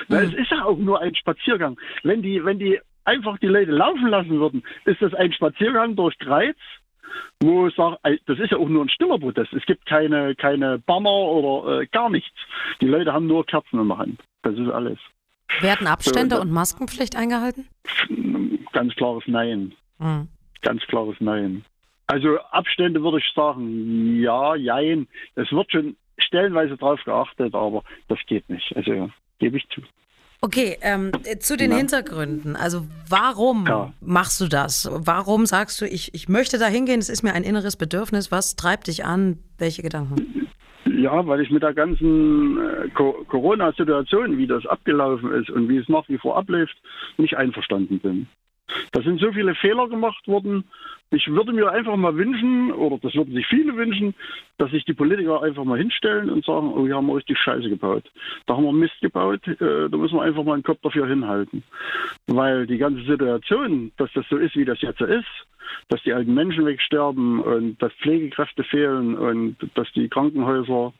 Weil 0.08 0.27
es 0.27 0.34
ist 0.34 0.51
ja 0.51 0.63
auch 0.63 0.77
nur 0.77 1.01
ein 1.01 1.13
Spaziergang. 1.15 1.77
Wenn 2.04 2.22
die, 2.22 2.44
wenn 2.44 2.58
die 2.58 2.80
einfach 3.06 3.38
die 3.40 3.48
Leute 3.48 3.72
laufen 3.72 4.08
lassen 4.08 4.40
würden, 4.40 4.64
ist 4.86 5.02
das 5.02 5.14
ein 5.14 5.32
Spaziergang 5.34 5.96
durch 5.96 6.18
Greiz, 6.20 6.58
wo 7.42 7.68
ich 7.68 7.76
sage, 7.76 7.98
das 8.26 8.40
ist 8.40 8.52
ja 8.52 8.58
auch 8.58 8.68
nur 8.68 8.84
ein 8.84 8.90
stiller 8.90 9.20
Protest. 9.20 9.54
Es 9.54 9.66
gibt 9.66 9.86
keine, 9.86 10.36
keine 10.36 10.80
Banner 10.80 11.10
oder 11.10 11.82
äh, 11.82 11.88
gar 11.88 12.10
nichts. 12.10 12.38
Die 12.82 12.88
Leute 12.88 13.14
haben 13.14 13.28
nur 13.28 13.46
Kerzen 13.46 13.80
in 13.80 13.88
der 13.88 13.98
Hand. 13.98 14.22
Das 14.42 14.56
ist 14.58 14.70
alles. 14.70 15.00
Werden 15.62 15.88
Abstände 15.88 16.36
so, 16.36 16.42
und 16.42 16.52
Maskenpflicht 16.52 17.16
eingehalten? 17.16 17.68
Ganz 18.74 18.96
klares 18.96 19.24
Nein. 19.28 19.74
Mhm. 20.00 20.28
Ganz 20.62 20.82
klares 20.88 21.16
Nein. 21.20 21.64
Also 22.08 22.40
Abstände 22.52 23.02
würde 23.02 23.20
ich 23.20 23.32
sagen, 23.34 24.20
ja, 24.22 24.56
jein. 24.56 25.08
Es 25.36 25.52
wird 25.52 25.72
schon 25.72 25.96
stellenweise 26.18 26.78
drauf 26.78 27.04
geachtet, 27.04 27.54
aber 27.56 27.84
das 28.08 28.20
geht 28.28 28.50
nicht. 28.50 28.76
Also 28.76 29.10
gebe 29.40 29.58
ich 29.58 29.68
zu. 29.70 29.82
Okay, 30.42 30.77
ähm, 30.82 31.12
zu 31.39 31.58
den 31.58 31.72
ja. 31.72 31.77
Hintergründen. 31.77 32.56
Also 32.56 32.86
warum 33.10 33.65
ja. 33.68 33.94
machst 34.01 34.39
du 34.42 34.48
das? 34.48 34.89
Warum 34.94 35.46
sagst 35.46 35.82
du, 35.82 35.86
ich, 35.86 36.13
ich 36.13 36.30
möchte 36.30 36.60
da 36.60 36.68
hingehen, 36.68 37.00
es 37.00 37.10
ist 37.10 37.24
mir 37.24 37.34
ein 37.34 37.44
inneres 37.44 37.77
Bedürfnis. 37.77 38.32
Was 38.32 38.56
treibt 38.56 38.88
dich 38.88 39.06
an? 39.06 39.39
Welche 39.58 39.82
Gedanken? 39.82 40.48
Ja, 40.86 41.25
weil 41.25 41.42
ich 41.42 41.50
mit 41.50 41.63
der 41.63 41.74
ganzen 41.74 42.58
äh, 42.58 42.89
Corona-Situation, 42.89 44.38
wie 44.38 44.48
das 44.48 44.65
abgelaufen 44.65 45.32
ist 45.34 45.50
und 45.50 45.68
wie 45.68 45.77
es 45.77 45.89
nach 45.89 46.08
wie 46.10 46.18
vor 46.18 46.38
abläuft, 46.38 46.75
nicht 47.18 47.38
einverstanden 47.38 48.00
bin. 48.00 48.27
Da 48.91 49.01
sind 49.01 49.19
so 49.19 49.31
viele 49.31 49.55
Fehler 49.55 49.88
gemacht 49.88 50.27
worden. 50.27 50.65
Ich 51.12 51.27
würde 51.27 51.53
mir 51.53 51.72
einfach 51.72 51.95
mal 51.95 52.15
wünschen, 52.15 52.72
oder 52.72 52.98
das 52.98 53.13
würden 53.13 53.34
sich 53.34 53.45
viele 53.48 53.75
wünschen, 53.75 54.15
dass 54.57 54.72
sich 54.72 54.86
die 54.86 54.93
Politiker 54.93 55.43
einfach 55.43 55.63
mal 55.63 55.77
hinstellen 55.77 56.29
und 56.29 56.43
sagen, 56.43 56.74
oh, 56.74 56.86
hier 56.86 56.95
haben 56.95 57.07
wir 57.07 57.15
richtig 57.15 57.38
Scheiße 57.38 57.69
gebaut. 57.69 58.12
Da 58.48 58.55
haben 58.55 58.63
wir 58.63 58.74
Mist 58.74 59.00
gebaut, 59.01 59.48
äh, 59.48 59.89
da 59.89 59.98
müssen 59.98 60.15
wir 60.15 60.24
einfach 60.24 60.43
mal 60.43 60.53
einen 60.53 60.63
Kopf 60.63 60.79
dafür 60.81 61.07
hinhalten. 61.07 61.63
Weil 62.27 62.65
die 62.67 62.77
ganze 62.77 63.03
Situation, 63.03 63.91
dass 63.98 64.12
das 64.13 64.25
so 64.29 64.38
ist, 64.38 64.55
wie 64.55 64.65
das 64.65 64.81
jetzt 64.81 65.01
ist, 65.01 65.27
dass 65.89 66.01
die 66.03 66.13
alten 66.13 66.34
Menschen 66.34 66.65
wegsterben 66.65 67.39
und 67.39 67.81
dass 67.81 67.93
Pflegekräfte 67.93 68.63
fehlen 68.63 69.17
und 69.17 69.57
dass 69.75 69.91
die 69.93 70.10
Krankenhäuser 70.10 70.93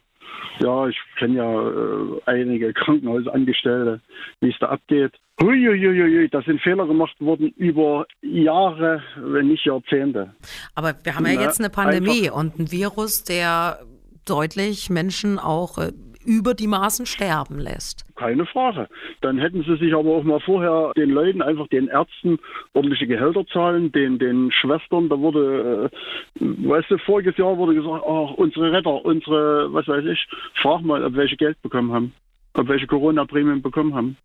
ja, 0.58 0.88
ich 0.88 0.96
kenne 1.18 1.36
ja 1.36 1.68
äh, 1.68 2.20
einige 2.26 2.72
Krankenhausangestellte, 2.72 4.00
wie 4.40 4.50
es 4.50 4.58
da 4.58 4.68
abgeht. 4.68 5.12
Huiuiuiui, 5.40 6.28
da 6.30 6.40
sind 6.42 6.62
Fehler 6.62 6.86
gemacht 6.86 7.14
worden 7.20 7.52
über 7.56 8.06
Jahre, 8.22 9.02
wenn 9.16 9.48
nicht 9.48 9.66
Jahrzehnte. 9.66 10.34
Aber 10.74 10.94
wir 11.02 11.14
haben 11.14 11.26
ja, 11.26 11.32
ja 11.32 11.42
jetzt 11.42 11.60
eine 11.60 11.68
Pandemie 11.68 12.30
und 12.30 12.58
ein 12.58 12.72
Virus, 12.72 13.24
der 13.24 13.80
deutlich 14.24 14.88
Menschen 14.88 15.38
auch 15.38 15.78
äh, 15.78 15.92
über 16.26 16.54
die 16.54 16.66
Maßen 16.66 17.06
sterben 17.06 17.58
lässt. 17.58 18.04
Keine 18.16 18.46
Frage. 18.46 18.88
Dann 19.20 19.38
hätten 19.38 19.62
sie 19.62 19.76
sich 19.76 19.94
aber 19.94 20.10
auch 20.10 20.24
mal 20.24 20.40
vorher 20.40 20.92
den 20.96 21.10
Leuten, 21.10 21.42
einfach 21.42 21.68
den 21.68 21.88
Ärzten, 21.88 22.38
ordentliche 22.74 23.06
Gehälter 23.06 23.46
zahlen, 23.46 23.92
den, 23.92 24.18
den 24.18 24.50
Schwestern, 24.52 25.08
da 25.08 25.18
wurde, 25.18 25.90
äh, 26.38 26.44
weißt 26.68 26.90
du, 26.90 26.98
voriges 26.98 27.36
Jahr 27.36 27.56
wurde 27.56 27.74
gesagt, 27.74 28.02
ach, 28.04 28.32
unsere 28.36 28.72
Retter, 28.72 29.04
unsere, 29.04 29.72
was 29.72 29.86
weiß 29.86 30.04
ich, 30.04 30.26
frag 30.60 30.82
mal, 30.82 31.04
ob 31.04 31.14
welche 31.14 31.36
Geld 31.36 31.60
bekommen 31.62 31.92
haben, 31.92 32.12
ob 32.54 32.68
welche 32.68 32.86
Corona-Prämien 32.86 33.62
bekommen 33.62 33.94
haben. 33.94 34.16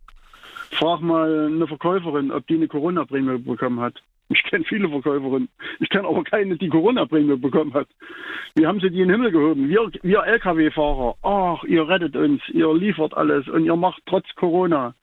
Frag 0.72 1.02
mal 1.02 1.48
eine 1.48 1.68
Verkäuferin, 1.68 2.32
ob 2.32 2.48
die 2.48 2.56
eine 2.56 2.68
Corona-Prämie 2.68 3.38
bekommen 3.40 3.80
hat. 3.82 4.02
Ich 4.32 4.44
kenne 4.44 4.64
viele 4.66 4.90
Verkäuferinnen. 4.90 5.50
Ich 5.80 5.90
kenne 5.90 6.08
aber 6.08 6.24
keine, 6.24 6.58
die 6.58 6.70
Corona-Prämie 6.70 7.38
bekommen 7.38 7.74
hat. 7.74 7.88
Wie 8.56 8.66
haben 8.66 8.80
sie 8.80 8.90
die 8.90 9.02
in 9.02 9.10
den 9.10 9.12
Himmel 9.12 9.32
gehoben? 9.32 9.70
Wir, 9.70 9.92
wir 10.04 10.24
Lkw-Fahrer, 10.24 11.16
ach, 11.22 11.64
ihr 11.66 11.88
rettet 11.88 12.16
uns, 12.16 12.42
ihr 12.50 12.74
liefert 12.74 13.14
alles 13.16 13.48
und 13.48 13.66
ihr 13.66 13.76
macht 13.76 14.02
trotz 14.06 14.26
Corona. 14.36 14.96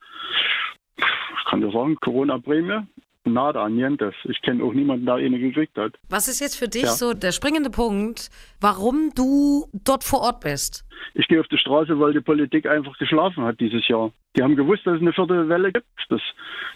Ich 0.97 1.45
kann 1.49 1.61
dir 1.61 1.71
sagen, 1.71 1.95
Corona-Prämie, 1.97 2.81
nada, 3.25 3.69
nientes. 3.69 4.15
Ich 4.23 4.41
kenne 4.41 4.63
auch 4.63 4.73
niemanden, 4.73 5.05
der 5.05 5.15
eine 5.15 5.39
gekriegt 5.39 5.77
hat. 5.77 5.93
Was 6.09 6.27
ist 6.27 6.39
jetzt 6.39 6.55
für 6.55 6.67
dich 6.67 6.83
ja. 6.83 6.89
so 6.89 7.13
der 7.13 7.31
springende 7.31 7.69
Punkt, 7.69 8.29
warum 8.59 9.11
du 9.15 9.67
dort 9.73 10.03
vor 10.03 10.21
Ort 10.21 10.41
bist? 10.41 10.85
Ich 11.13 11.27
gehe 11.27 11.39
auf 11.39 11.47
die 11.47 11.57
Straße, 11.57 11.99
weil 11.99 12.13
die 12.13 12.21
Politik 12.21 12.65
einfach 12.67 12.97
geschlafen 12.97 13.43
hat 13.43 13.59
dieses 13.59 13.87
Jahr. 13.87 14.11
Die 14.35 14.43
haben 14.43 14.55
gewusst, 14.55 14.85
dass 14.85 14.95
es 14.95 15.01
eine 15.01 15.11
vierte 15.11 15.49
Welle 15.49 15.71
gibt. 15.71 15.87
Das 16.09 16.21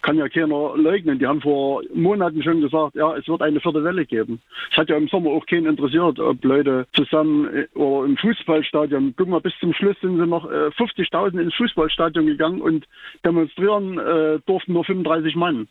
kann 0.02 0.18
ja 0.18 0.28
keiner 0.28 0.76
leugnen. 0.76 1.20
Die 1.20 1.28
haben 1.28 1.42
vor 1.42 1.84
Monaten 1.94 2.42
schon 2.42 2.62
gesagt, 2.62 2.96
ja, 2.96 3.16
es 3.16 3.28
wird 3.28 3.42
eine 3.42 3.60
vierte 3.60 3.84
Welle 3.84 4.06
geben. 4.06 4.42
Es 4.72 4.78
hat 4.78 4.90
ja 4.90 4.98
im 4.98 5.08
Sommer 5.08 5.32
auch 5.32 5.46
keinen 5.46 5.68
interessiert, 5.68 6.20
ob 6.20 6.44
Leute 6.44 6.88
zusammen 6.94 7.48
äh, 7.54 7.68
oder 7.78 8.06
im 8.06 8.18
Fußballstadion, 8.18 9.14
guck 9.16 9.28
mal, 9.28 9.40
bis 9.40 9.54
zum 9.60 9.74
Schluss 9.74 9.96
sind 10.02 10.18
sie 10.18 10.26
noch 10.26 10.50
äh, 10.50 10.70
50.000 10.78 11.40
ins 11.40 11.54
Fußballstadion 11.56 12.26
gegangen 12.26 12.62
und 12.62 12.86
demonstrieren 13.24 14.00
äh, 14.00 14.40
durften 14.46 14.74
nur 14.74 14.84
35 14.84 15.36
Mann. 15.36 15.68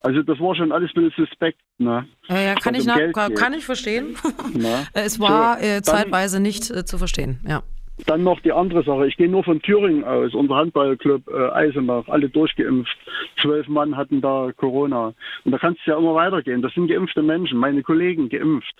Also 0.00 0.22
das 0.22 0.38
war 0.38 0.54
schon 0.54 0.72
alles 0.72 0.90
ein 0.94 1.08
bisschen 1.08 1.26
suspekt. 1.26 1.58
Ne? 1.78 2.06
Ja, 2.28 2.40
ja 2.40 2.54
kann, 2.54 2.74
ich 2.74 2.86
nach, 2.86 2.98
kann 3.12 3.52
ich 3.52 3.64
verstehen. 3.64 4.16
es 4.94 5.18
war 5.18 5.58
so, 5.58 5.64
äh, 5.64 5.82
zeitweise 5.82 6.40
nicht 6.40 6.70
äh, 6.70 6.84
zu 6.84 6.98
verstehen, 6.98 7.40
ja. 7.46 7.62
Dann 8.06 8.22
noch 8.22 8.40
die 8.40 8.52
andere 8.52 8.82
Sache. 8.82 9.06
Ich 9.06 9.16
gehe 9.16 9.28
nur 9.28 9.44
von 9.44 9.60
Thüringen 9.62 10.04
aus. 10.04 10.34
Unser 10.34 10.56
Handballclub 10.56 11.28
äh, 11.28 11.50
Eisenach, 11.50 12.08
alle 12.08 12.28
durchgeimpft. 12.28 12.96
Zwölf 13.40 13.68
Mann 13.68 13.96
hatten 13.96 14.20
da 14.20 14.50
Corona. 14.56 15.14
Und 15.44 15.52
da 15.52 15.58
kann 15.58 15.74
es 15.74 15.86
ja 15.86 15.96
immer 15.96 16.14
weitergehen. 16.14 16.62
Das 16.62 16.72
sind 16.74 16.88
geimpfte 16.88 17.22
Menschen, 17.22 17.58
meine 17.58 17.82
Kollegen 17.82 18.28
geimpft. 18.28 18.74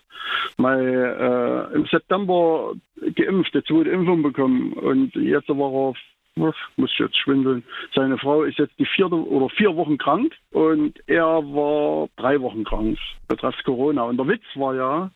Mal 0.56 1.70
äh, 1.72 1.74
im 1.74 1.86
September 1.86 2.72
geimpft, 3.14 3.54
die 3.54 3.62
zweite 3.64 3.90
Impfung 3.90 4.22
bekommen. 4.22 4.72
Und 4.72 5.14
jetzt 5.14 5.48
war 5.48 5.72
er 5.72 5.94
muss 6.36 6.54
ich 6.92 6.98
jetzt 6.98 7.18
schwindeln. 7.18 7.62
Seine 7.94 8.18
Frau 8.18 8.42
ist 8.42 8.58
jetzt 8.58 8.78
die 8.78 8.86
vierte 8.86 9.14
oder 9.14 9.48
vier 9.50 9.76
Wochen 9.76 9.98
krank 9.98 10.34
und 10.52 10.98
er 11.06 11.24
war 11.24 12.08
drei 12.16 12.40
Wochen 12.40 12.64
krank, 12.64 12.98
betreffs 13.28 13.62
Corona. 13.64 14.04
Und 14.04 14.16
der 14.16 14.28
Witz 14.28 14.44
war 14.54 14.74
ja, 14.74 15.10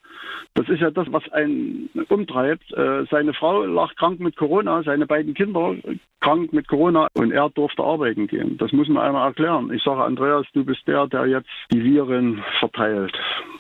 das 0.55 0.69
ist 0.69 0.81
ja 0.81 0.91
das, 0.91 1.07
was 1.11 1.27
einen 1.33 1.89
umtreibt. 2.09 2.73
Äh, 2.73 3.05
seine 3.11 3.33
Frau 3.33 3.65
lag 3.65 3.95
krank 3.97 4.21
mit 4.21 4.37
Corona, 4.37 4.83
seine 4.83 5.07
beiden 5.07 5.35
Kinder 5.35 5.77
krank 6.21 6.53
mit 6.53 6.69
Corona 6.69 7.09
und 7.15 7.33
er 7.33 7.51
durfte 7.51 7.83
arbeiten 7.83 8.27
gehen. 8.27 8.57
Das 8.59 8.73
muss 8.73 8.89
man 8.89 9.05
einmal 9.05 9.29
erklären. 9.29 9.73
Ich 9.73 9.83
sage, 9.83 10.03
Andreas, 10.03 10.47
du 10.53 10.65
bist 10.65 10.87
der, 10.87 11.07
der 11.07 11.27
jetzt 11.27 11.51
die 11.73 11.83
Viren 11.83 12.43
verteilt. 12.59 13.17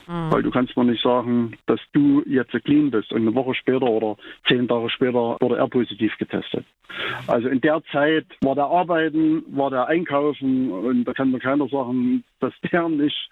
Mhm. 0.06 0.32
Weil 0.32 0.42
du 0.42 0.50
kannst 0.50 0.76
mir 0.76 0.84
nicht 0.84 1.02
sagen, 1.02 1.56
dass 1.66 1.80
du 1.92 2.22
jetzt 2.26 2.52
clean 2.64 2.90
bist 2.90 3.12
und 3.12 3.22
eine 3.22 3.34
Woche 3.34 3.54
später 3.54 3.86
oder 3.86 4.16
zehn 4.48 4.68
Tage 4.68 4.90
später 4.90 5.36
wurde 5.40 5.56
er 5.56 5.68
positiv 5.68 6.16
getestet. 6.18 6.64
Also 7.26 7.48
in 7.48 7.60
der 7.60 7.82
Zeit 7.90 8.26
war 8.42 8.54
der 8.54 8.66
Arbeiten, 8.66 9.42
war 9.48 9.70
der 9.70 9.88
Einkaufen 9.88 10.70
und 10.70 11.04
da 11.04 11.12
kann 11.12 11.30
mir 11.30 11.40
keiner 11.40 11.68
sagen, 11.68 12.24
dass 12.44 12.70
der 12.70 12.88
nicht 12.88 13.30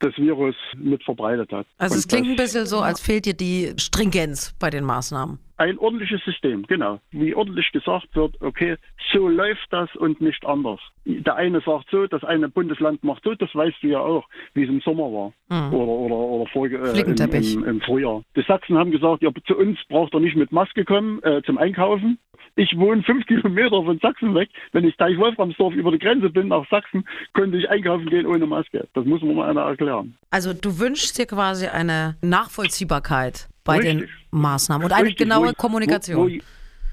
das 0.00 0.16
Virus 0.16 0.54
mit 0.76 1.02
verbreitet 1.04 1.52
hat. 1.52 1.66
Also 1.78 1.96
es 1.96 2.08
klingt 2.08 2.28
ein 2.28 2.36
bisschen 2.36 2.66
so, 2.66 2.80
als 2.80 3.00
fehlt 3.00 3.26
dir 3.26 3.34
die 3.34 3.72
Stringenz 3.76 4.54
bei 4.58 4.70
den 4.70 4.84
Maßnahmen. 4.84 5.38
Ein 5.58 5.78
ordentliches 5.78 6.24
System, 6.24 6.64
genau. 6.66 7.00
Wie 7.10 7.34
ordentlich 7.34 7.70
gesagt 7.70 8.16
wird, 8.16 8.40
okay, 8.40 8.76
so 9.12 9.28
läuft 9.28 9.66
das 9.70 9.94
und 9.96 10.18
nicht 10.22 10.46
anders. 10.46 10.80
Der 11.04 11.34
eine 11.34 11.60
sagt 11.60 11.90
so, 11.90 12.06
das 12.06 12.24
eine 12.24 12.48
Bundesland 12.48 13.04
macht 13.04 13.24
so, 13.24 13.34
das 13.34 13.54
weißt 13.54 13.76
du 13.82 13.88
ja 13.88 14.00
auch, 14.00 14.26
wie 14.54 14.62
es 14.62 14.70
im 14.70 14.80
Sommer 14.80 15.12
war. 15.12 15.32
Mhm. 15.50 15.74
Oder, 15.74 15.92
oder, 15.92 16.14
oder 16.14 16.50
vor, 16.50 16.66
äh, 16.66 17.00
im, 17.00 17.14
im, 17.14 17.64
im, 17.64 17.80
Frühjahr. 17.82 18.22
Die 18.36 18.42
Sachsen 18.42 18.78
haben 18.78 18.90
gesagt, 18.90 19.22
ja, 19.22 19.30
zu 19.46 19.54
uns 19.54 19.78
braucht 19.90 20.14
er 20.14 20.20
nicht 20.20 20.36
mit 20.36 20.50
Maske 20.50 20.86
kommen 20.86 21.22
äh, 21.24 21.42
zum 21.42 21.58
Einkaufen. 21.58 22.18
Ich 22.56 22.76
wohne 22.78 23.02
fünf 23.02 23.26
Kilometer 23.26 23.82
von 23.84 23.98
Sachsen 23.98 24.34
weg. 24.34 24.48
Wenn 24.72 24.84
ich 24.84 24.96
Teich 24.96 25.18
Wolframsdorf 25.18 25.74
über 25.74 25.92
die 25.92 25.98
Grenze 25.98 26.30
bin 26.30 26.48
nach 26.48 26.68
Sachsen, 26.68 27.04
könnte 27.34 27.58
ich 27.58 27.68
einkaufen 27.68 28.08
gehen 28.08 28.26
ohne 28.26 28.46
Maske. 28.50 28.86
Das 28.94 29.04
muss 29.06 29.22
man 29.22 29.34
mal 29.34 29.48
einer 29.48 29.62
erklären. 29.62 30.16
Also 30.30 30.52
du 30.52 30.78
wünschst 30.78 31.18
dir 31.18 31.26
quasi 31.26 31.66
eine 31.66 32.16
Nachvollziehbarkeit 32.20 33.48
bei 33.64 33.78
Richtig. 33.78 34.00
den 34.00 34.08
Maßnahmen 34.30 34.84
und 34.84 34.92
eine 34.92 35.08
Richtig, 35.08 35.18
genaue 35.18 35.54
Kommunikation. 35.54 36.18
Wo, 36.18 36.34
wo, 36.34 36.40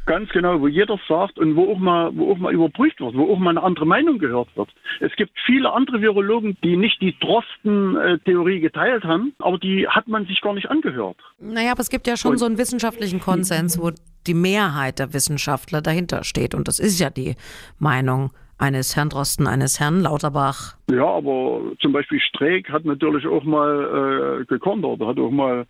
Ganz 0.08 0.30
genau, 0.30 0.62
wo 0.62 0.70
jeder 0.70 0.98
sagt 1.10 1.38
und 1.38 1.58
wo 1.58 1.70
auch 1.70 1.78
mal, 1.80 2.16
wo 2.16 2.32
auch 2.32 2.38
mal 2.38 2.54
überprüft 2.54 3.02
wird, 3.02 3.14
wo 3.16 3.30
auch 3.30 3.40
mal 3.40 3.50
eine 3.50 3.62
andere 3.62 3.86
Meinung 3.86 4.20
gehört 4.20 4.48
wird. 4.56 4.70
Es 5.02 5.12
gibt 5.18 5.32
viele 5.46 5.74
andere 5.74 6.02
Virologen, 6.02 6.58
die 6.64 6.78
nicht 6.78 7.02
die 7.02 7.14
Drosten-Theorie 7.20 8.62
geteilt 8.62 9.04
haben, 9.04 9.34
aber 9.40 9.58
die 9.58 9.86
hat 9.86 10.08
man 10.08 10.26
sich 10.26 10.40
gar 10.40 10.54
nicht 10.54 10.72
angehört. 10.72 11.18
Naja, 11.40 11.74
aber 11.74 11.82
es 11.82 11.90
gibt 11.90 12.08
ja 12.08 12.16
schon 12.16 12.32
und, 12.32 12.38
so 12.38 12.46
einen 12.46 12.58
wissenschaftlichen 12.58 13.20
Konsens, 13.20 13.82
wo 13.82 13.92
die 14.26 14.34
Mehrheit 14.34 15.00
der 15.00 15.14
Wissenschaftler 15.14 15.82
dahinter 15.82 16.24
steht. 16.24 16.56
Und 16.56 16.70
das 16.70 16.80
ist 16.80 17.00
ja 17.00 17.10
die 17.10 17.36
Meinung 17.78 18.32
eines 18.58 18.96
Herrn 18.96 19.10
Drosten, 19.10 19.48
eines 19.48 19.80
Herrn 19.80 20.02
Lauterbach. 20.02 20.76
Ja, 20.90 21.06
aber 21.06 21.62
zum 21.80 21.92
Beispiel 21.92 22.20
Streeck 22.20 22.70
hat 22.70 22.86
natürlich 22.86 23.28
auch 23.28 23.44
mal 23.44 24.42
äh, 24.42 24.46
gekontert, 24.46 25.00
hat 25.06 25.20
auch 25.20 25.32
mal 25.32 25.66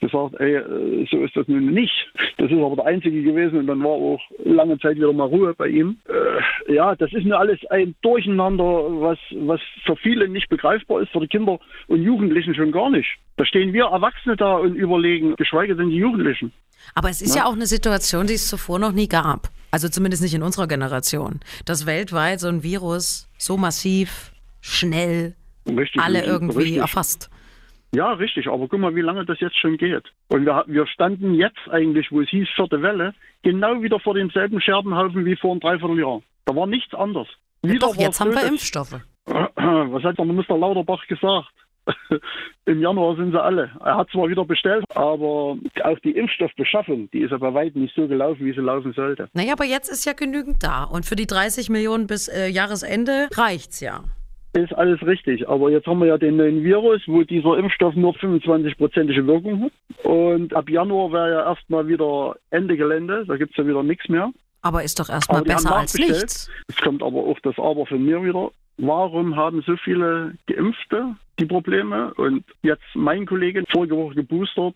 gesagt, 0.00 0.34
ey, 0.40 0.56
äh, 0.56 1.06
so 1.10 1.18
ist 1.18 1.36
das 1.36 1.46
nun 1.46 1.66
nicht. 1.66 1.92
Das 2.38 2.50
ist 2.50 2.58
aber 2.58 2.76
der 2.76 2.86
Einzige 2.86 3.22
gewesen 3.22 3.58
und 3.58 3.66
dann 3.66 3.82
war 3.82 3.90
auch 3.90 4.20
lange 4.44 4.78
Zeit 4.78 4.96
wieder 4.96 5.12
mal 5.12 5.28
Ruhe 5.28 5.54
bei 5.54 5.68
ihm. 5.68 5.98
Äh, 6.08 6.74
ja, 6.74 6.96
das 6.96 7.12
ist 7.12 7.24
nur 7.24 7.38
alles 7.38 7.60
ein 7.70 7.94
Durcheinander, 8.02 8.64
was, 8.64 9.18
was 9.32 9.60
für 9.84 9.96
viele 9.96 10.28
nicht 10.28 10.48
begreifbar 10.48 11.02
ist, 11.02 11.12
für 11.12 11.20
die 11.20 11.28
Kinder 11.28 11.58
und 11.86 12.02
Jugendlichen 12.02 12.54
schon 12.54 12.72
gar 12.72 12.90
nicht. 12.90 13.08
Da 13.36 13.44
stehen 13.44 13.72
wir 13.72 13.84
Erwachsene 13.84 14.36
da 14.36 14.56
und 14.56 14.74
überlegen, 14.74 15.36
geschweige 15.36 15.76
denn 15.76 15.90
die 15.90 15.96
Jugendlichen. 15.96 16.52
Aber 16.94 17.10
es 17.10 17.22
ist 17.22 17.36
ja, 17.36 17.42
ja 17.42 17.48
auch 17.48 17.54
eine 17.54 17.66
Situation, 17.66 18.26
die 18.26 18.34
es 18.34 18.48
zuvor 18.48 18.78
noch 18.78 18.92
nie 18.92 19.08
gab. 19.08 19.48
Also 19.72 19.88
zumindest 19.88 20.22
nicht 20.22 20.34
in 20.34 20.42
unserer 20.42 20.68
Generation. 20.68 21.40
Dass 21.64 21.86
weltweit 21.86 22.40
so 22.40 22.48
ein 22.48 22.62
Virus 22.62 23.28
so 23.38 23.56
massiv, 23.56 24.32
schnell, 24.60 25.34
richtig, 25.66 26.00
alle 26.00 26.24
irgendwie 26.24 26.58
richtig. 26.58 26.76
erfasst. 26.76 27.30
Ja, 27.94 28.12
richtig. 28.12 28.48
Aber 28.48 28.68
guck 28.68 28.80
mal, 28.80 28.94
wie 28.94 29.00
lange 29.00 29.24
das 29.24 29.40
jetzt 29.40 29.58
schon 29.58 29.78
geht. 29.78 30.04
Und 30.28 30.44
wir, 30.44 30.64
wir 30.66 30.86
standen 30.86 31.34
jetzt 31.34 31.68
eigentlich, 31.70 32.12
wo 32.12 32.20
es 32.20 32.28
hieß 32.28 32.48
vierte 32.54 32.82
Welle, 32.82 33.14
genau 33.42 33.82
wieder 33.82 33.98
vor 33.98 34.14
demselben 34.14 34.60
Scherbenhaufen 34.60 35.24
wie 35.24 35.36
vor 35.36 35.52
einem 35.52 35.60
Dreivierteljahr. 35.60 36.22
Da 36.44 36.54
war 36.54 36.66
nichts 36.66 36.94
anders. 36.94 37.28
Ja, 37.64 37.74
doch, 37.78 37.96
jetzt 37.96 38.20
haben 38.20 38.34
wir 38.34 38.46
Impfstoffe. 38.46 39.00
Was 39.26 40.02
hat 40.02 40.18
der 40.18 40.24
Minister 40.24 40.56
Lauterbach 40.58 41.06
gesagt? 41.06 41.52
Im 42.66 42.80
Januar 42.80 43.16
sind 43.16 43.32
sie 43.32 43.42
alle. 43.42 43.70
Er 43.84 43.96
hat 43.96 44.10
zwar 44.10 44.28
wieder 44.28 44.44
bestellt, 44.44 44.84
aber 44.94 45.56
auch 45.84 45.98
die 46.04 46.12
Impfstoffbeschaffung, 46.12 47.10
die 47.12 47.20
ist 47.20 47.30
ja 47.30 47.38
bei 47.38 47.52
weitem 47.52 47.82
nicht 47.82 47.94
so 47.94 48.06
gelaufen, 48.06 48.44
wie 48.46 48.52
sie 48.52 48.60
laufen 48.60 48.92
sollte. 48.92 49.28
Naja, 49.32 49.52
aber 49.52 49.64
jetzt 49.64 49.88
ist 49.88 50.04
ja 50.04 50.12
genügend 50.12 50.62
da. 50.62 50.84
Und 50.84 51.06
für 51.06 51.16
die 51.16 51.26
30 51.26 51.70
Millionen 51.70 52.06
bis 52.06 52.28
äh, 52.28 52.48
Jahresende 52.48 53.28
reicht's 53.34 53.80
ja. 53.80 54.04
Ist 54.54 54.74
alles 54.74 55.00
richtig. 55.02 55.48
Aber 55.48 55.70
jetzt 55.70 55.86
haben 55.86 56.00
wir 56.00 56.06
ja 56.06 56.18
den 56.18 56.36
neuen 56.36 56.62
Virus, 56.62 57.00
wo 57.06 57.22
dieser 57.22 57.56
Impfstoff 57.56 57.94
nur 57.94 58.12
25-prozentige 58.14 59.26
Wirkung 59.26 59.64
hat. 59.64 60.04
Und 60.04 60.54
ab 60.54 60.68
Januar 60.68 61.10
wäre 61.10 61.30
ja 61.30 61.46
erstmal 61.46 61.88
wieder 61.88 62.36
Ende 62.50 62.76
Gelände. 62.76 63.24
Da 63.26 63.36
gibt 63.36 63.52
es 63.52 63.56
ja 63.56 63.66
wieder 63.66 63.82
nichts 63.82 64.08
mehr. 64.10 64.30
Aber 64.60 64.84
ist 64.84 65.00
doch 65.00 65.08
erstmal 65.08 65.42
besser 65.42 65.74
als 65.74 65.94
nichts. 65.94 66.50
Es 66.68 66.76
kommt 66.76 67.02
aber 67.02 67.18
auch 67.18 67.38
das 67.40 67.58
Aber 67.58 67.86
von 67.86 68.04
mir 68.04 68.22
wieder. 68.22 68.50
Warum 68.78 69.36
haben 69.36 69.62
so 69.66 69.76
viele 69.76 70.34
Geimpfte 70.46 71.14
die 71.38 71.46
Probleme? 71.46 72.12
Und 72.14 72.44
jetzt 72.62 72.82
mein 72.94 73.26
Kollege, 73.26 73.64
vorige 73.70 73.96
Woche 73.96 74.14
geboostert, 74.14 74.74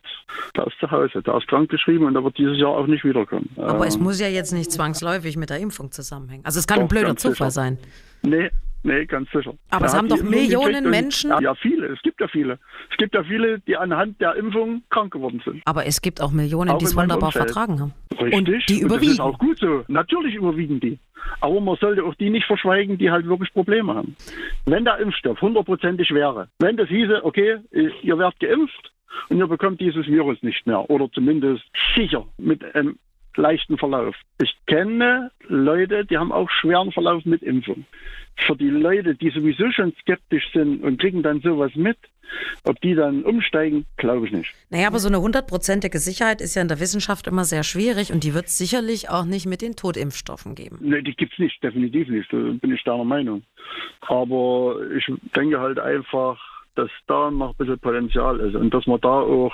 der 0.57 0.67
ist 0.67 0.79
zu 0.79 0.91
Hause, 0.91 1.23
der 1.23 1.37
ist 1.37 1.49
krankgeschrieben 1.49 2.07
und 2.07 2.15
der 2.15 2.23
wird 2.23 2.37
dieses 2.39 2.59
Jahr 2.59 2.71
auch 2.71 2.87
nicht 2.87 3.05
wiederkommen. 3.05 3.49
Aber 3.57 3.85
ähm, 3.85 3.89
es 3.89 3.99
muss 3.99 4.21
ja 4.21 4.29
jetzt 4.29 4.53
nicht 4.53 4.71
zwangsläufig 4.71 5.37
mit 5.37 5.51
der 5.51 5.59
Impfung 5.59 5.91
zusammenhängen. 5.91 6.45
Also 6.45 6.59
es 6.59 6.67
kann 6.67 6.81
ein 6.81 6.89
blöder 6.89 7.17
Zufall 7.17 7.51
sicher. 7.51 7.63
sein. 7.63 7.79
Nee, 8.23 8.51
Nee, 8.87 9.05
ganz 9.05 9.29
sicher. 9.33 9.53
Aber 9.71 9.87
es 9.87 9.95
haben 9.95 10.09
doch 10.09 10.23
Millionen 10.23 10.89
Menschen. 10.89 11.33
Ja, 11.41 11.57
viele. 11.57 11.89
Es 11.89 12.01
gibt 12.03 12.21
ja 12.21 12.29
viele. 12.29 12.61
Es 12.89 12.97
gibt 12.97 13.17
ja 13.17 13.25
viele, 13.25 13.59
die 13.61 13.77
anhand 13.77 14.21
der 14.21 14.37
Impfung 14.37 14.83
krank 14.91 15.13
geworden 15.13 15.43
sind. 15.45 15.61
Aber 15.65 15.87
es 15.87 16.01
gibt 16.01 16.21
auch 16.21 16.31
Millionen, 16.31 16.79
die 16.79 16.85
es 16.85 16.95
wunderbar 16.95 17.29
Umfeld. 17.31 17.47
vertragen 17.47 17.81
haben. 17.81 17.95
Richtig. 18.21 18.35
Und 18.35 18.49
die 18.69 18.81
überwiegen. 18.81 18.85
Und 18.85 18.93
das 18.93 19.09
ist 19.09 19.21
auch 19.21 19.39
gut 19.39 19.59
so. 19.59 19.85
Natürlich 19.89 20.35
überwiegen 20.35 20.81
die. 20.81 20.99
Aber 21.41 21.61
man 21.61 21.77
sollte 21.77 22.05
auch 22.05 22.15
die 22.15 22.31
nicht 22.31 22.47
verschweigen, 22.47 22.99
die 22.99 23.11
halt 23.11 23.27
wirklich 23.27 23.53
Probleme 23.53 23.95
haben. 23.95 24.17
Wenn 24.65 24.85
der 24.85 24.99
Impfstoff 24.99 25.41
hundertprozentig 25.41 26.11
wäre, 26.13 26.49
wenn 26.59 26.77
das 26.77 26.89
hieße, 26.89 27.25
okay, 27.25 27.57
ihr 28.03 28.19
werdet 28.19 28.39
geimpft 28.41 28.93
und 29.29 29.39
ihr 29.39 29.47
bekommt 29.47 29.81
dieses 29.81 30.07
Virus 30.07 30.43
nicht 30.43 30.67
mehr 30.67 30.89
oder 30.89 31.11
zumindest 31.11 31.65
sicher 31.97 32.27
mit 32.39 32.63
einem 32.75 32.99
leichten 33.37 33.79
Verlauf. 33.79 34.15
Ich 34.41 34.55
kenne 34.67 35.31
Leute, 35.49 36.05
die 36.05 36.19
haben 36.19 36.33
auch 36.33 36.51
schweren 36.51 36.93
Verlauf 36.93 37.25
mit 37.25 37.43
Impfung. 37.43 37.85
Für 38.47 38.57
die 38.57 38.69
Leute, 38.69 39.15
die 39.15 39.31
sowieso 39.31 39.71
schon 39.73 39.95
skeptisch 40.01 40.53
sind 40.53 40.83
und 40.83 41.01
kriegen 41.01 41.23
dann 41.23 41.41
sowas 41.41 41.75
mit, 41.75 41.97
ob 42.65 42.81
die 42.81 42.95
dann 42.95 43.23
umsteigen, 43.23 43.87
glaube 43.97 44.27
ich 44.27 44.33
nicht. 44.33 44.55
Naja, 44.71 44.89
aber 44.89 44.99
so 44.99 45.09
eine 45.09 45.21
hundertprozentige 45.21 45.99
Sicherheit 45.99 46.41
ist 46.41 46.55
ja 46.55 46.63
in 46.63 46.69
der 46.69 46.81
Wissenschaft 46.81 47.27
immer 47.27 47.45
sehr 47.45 47.63
schwierig 47.63 48.13
und 48.13 48.25
die 48.25 48.35
wird 48.35 48.47
es 48.47 48.59
sicherlich 48.59 49.09
auch 49.09 49.25
nicht 49.25 49.47
mit 49.47 49.63
den 49.63 49.77
Totimpfstoffen 49.77 50.55
geben. 50.55 50.79
Nee, 50.81 51.03
die 51.03 51.15
gibt 51.15 51.33
es 51.33 51.39
nicht, 51.39 51.63
definitiv 51.63 52.09
nicht. 52.09 52.33
Da 52.33 52.37
bin 52.37 52.73
ich 52.73 52.83
deiner 52.85 53.05
Meinung. 53.05 53.43
Aber 54.03 54.77
ich 54.97 55.11
denke 55.35 55.61
halt 55.61 55.79
einfach, 55.79 56.39
dass 56.77 56.91
da 57.07 57.31
noch 57.31 57.51
ein 57.51 57.57
bisschen 57.57 57.79
Potenzial 57.79 58.41
ist 58.41 58.55
und 58.55 58.73
dass 58.73 58.87
man 58.87 59.01
da 59.01 59.21
auch 59.21 59.53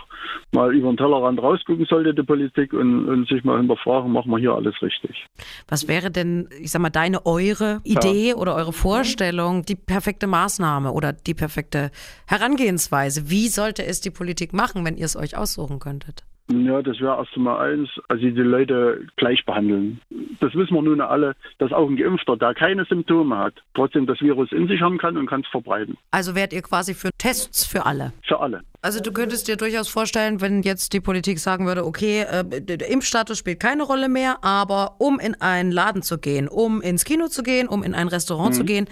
mal 0.52 0.75
über 0.75 0.91
den 0.91 0.97
Tellerrand 0.97 1.41
rausgucken 1.43 1.87
sollte, 1.87 2.14
die 2.14 2.23
Politik, 2.23 2.73
und, 2.73 3.09
und 3.09 3.29
sich 3.29 3.45
mal 3.45 3.59
hinterfragen, 3.59 4.12
machen 4.12 4.31
wir 4.31 4.38
hier 4.38 4.52
alles 4.55 4.75
richtig. 4.83 5.26
Was 5.69 5.88
wäre 5.88 6.11
denn, 6.11 6.49
ich 6.61 6.71
sag 6.71 6.83
mal, 6.83 6.91
deine, 6.91 7.25
eure 7.26 7.81
Idee 7.85 8.31
ja. 8.31 8.35
oder 8.37 8.55
eure 8.55 8.73
Vorstellung, 8.73 9.62
die 9.64 9.76
perfekte 9.76 10.26
Maßnahme 10.26 10.93
oder 10.93 11.12
die 11.12 11.35
perfekte 11.35 11.91
Herangehensweise? 12.26 13.31
Wie 13.31 13.49
sollte 13.49 13.85
es 13.85 14.00
die 14.00 14.11
Politik 14.11 14.52
machen, 14.52 14.85
wenn 14.85 14.97
ihr 14.97 15.07
es 15.07 15.17
euch 15.17 15.37
aussuchen 15.37 15.79
könntet? 15.79 16.25
Ja, 16.61 16.82
das 16.82 17.00
wäre 17.00 17.16
erst 17.16 17.35
einmal 17.37 17.71
eins, 17.71 17.88
also 18.09 18.23
die 18.23 18.30
Leute 18.30 19.06
gleich 19.16 19.44
behandeln. 19.44 20.00
Das 20.40 20.54
wissen 20.54 20.75
wir 20.75 20.82
nun 20.82 21.00
alle, 21.00 21.35
dass 21.59 21.72
auch 21.72 21.88
ein 21.88 21.96
Geimpfter, 21.96 22.37
der 22.37 22.55
keine 22.55 22.85
Symptome 22.85 23.37
hat, 23.37 23.55
trotzdem 23.74 24.07
das 24.07 24.20
Virus 24.20 24.53
in 24.53 24.68
sich 24.68 24.81
haben 24.81 24.98
kann 24.98 25.16
und 25.16 25.27
kann 25.27 25.40
es 25.40 25.46
verbreiten. 25.48 25.96
Also 26.11 26.35
wärt 26.35 26.53
ihr 26.53 26.62
quasi 26.62 26.94
für 26.94 27.11
Tests 27.18 27.64
für 27.64 27.87
alle? 27.87 28.12
Für 28.27 28.40
alle. 28.40 28.62
Also 28.83 29.00
du 29.00 29.12
könntest 29.12 29.46
dir 29.46 29.57
durchaus 29.57 29.88
vorstellen, 29.88 30.40
wenn 30.40 30.62
jetzt 30.62 30.92
die 30.92 31.00
Politik 31.00 31.38
sagen 31.38 31.66
würde, 31.66 31.87
okay, 31.87 32.22
äh, 32.22 32.44
der 32.61 32.90
Impfstatus 32.90 33.38
spielt 33.38 33.61
keine 33.61 33.85
Rolle 33.85 34.09
mehr, 34.09 34.42
aber 34.42 34.96
um 34.98 35.20
in 35.20 35.40
einen 35.40 35.70
Laden 35.70 36.03
zu 36.03 36.18
gehen, 36.18 36.48
um 36.48 36.83
ins 36.83 37.05
Kino 37.05 37.29
zu 37.29 37.42
gehen, 37.42 37.68
um 37.68 37.83
in 37.83 37.94
ein 37.94 38.09
Restaurant 38.09 38.50
mhm. 38.50 38.59
zu 38.59 38.64
gehen, 38.64 38.87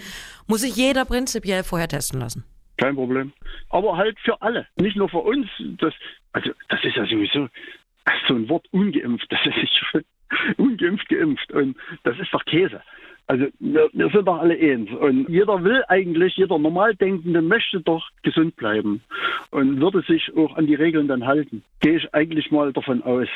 muss 0.47 0.61
sich 0.61 0.75
jeder 0.75 1.05
prinzipiell 1.05 1.63
vorher 1.63 1.89
testen 1.89 2.19
lassen. 2.21 2.45
Kein 2.81 2.95
Problem. 2.95 3.31
Aber 3.69 3.95
halt 3.95 4.19
für 4.21 4.41
alle, 4.41 4.65
nicht 4.75 4.95
nur 4.95 5.07
für 5.07 5.19
uns. 5.19 5.47
Das, 5.77 5.93
also 6.33 6.49
das 6.67 6.83
ist 6.83 6.95
ja 6.95 7.05
sowieso 7.05 7.47
so 8.27 8.33
ein 8.33 8.49
Wort 8.49 8.65
ungeimpft. 8.71 9.27
Das 9.29 9.39
ist 9.45 9.75
schon 9.75 10.03
ungeimpft 10.57 11.07
geimpft 11.07 11.51
und 11.51 11.77
das 12.03 12.17
ist 12.17 12.33
doch 12.33 12.43
Käse. 12.43 12.81
Also 13.27 13.45
wir, 13.59 13.87
wir, 13.93 14.09
sind 14.09 14.27
doch 14.27 14.39
alle 14.39 14.55
eins. 14.55 14.89
Und 14.89 15.29
jeder 15.29 15.63
will 15.63 15.83
eigentlich, 15.89 16.35
jeder 16.37 16.57
Normaldenkende 16.57 17.43
möchte 17.43 17.81
doch 17.81 18.09
gesund 18.23 18.55
bleiben 18.55 19.03
und 19.51 19.79
würde 19.79 20.01
sich 20.01 20.35
auch 20.35 20.55
an 20.55 20.65
die 20.65 20.73
Regeln 20.73 21.07
dann 21.07 21.27
halten. 21.27 21.63
Gehe 21.81 21.97
ich 21.97 22.13
eigentlich 22.15 22.49
mal 22.49 22.73
davon 22.73 23.03
aus. 23.03 23.29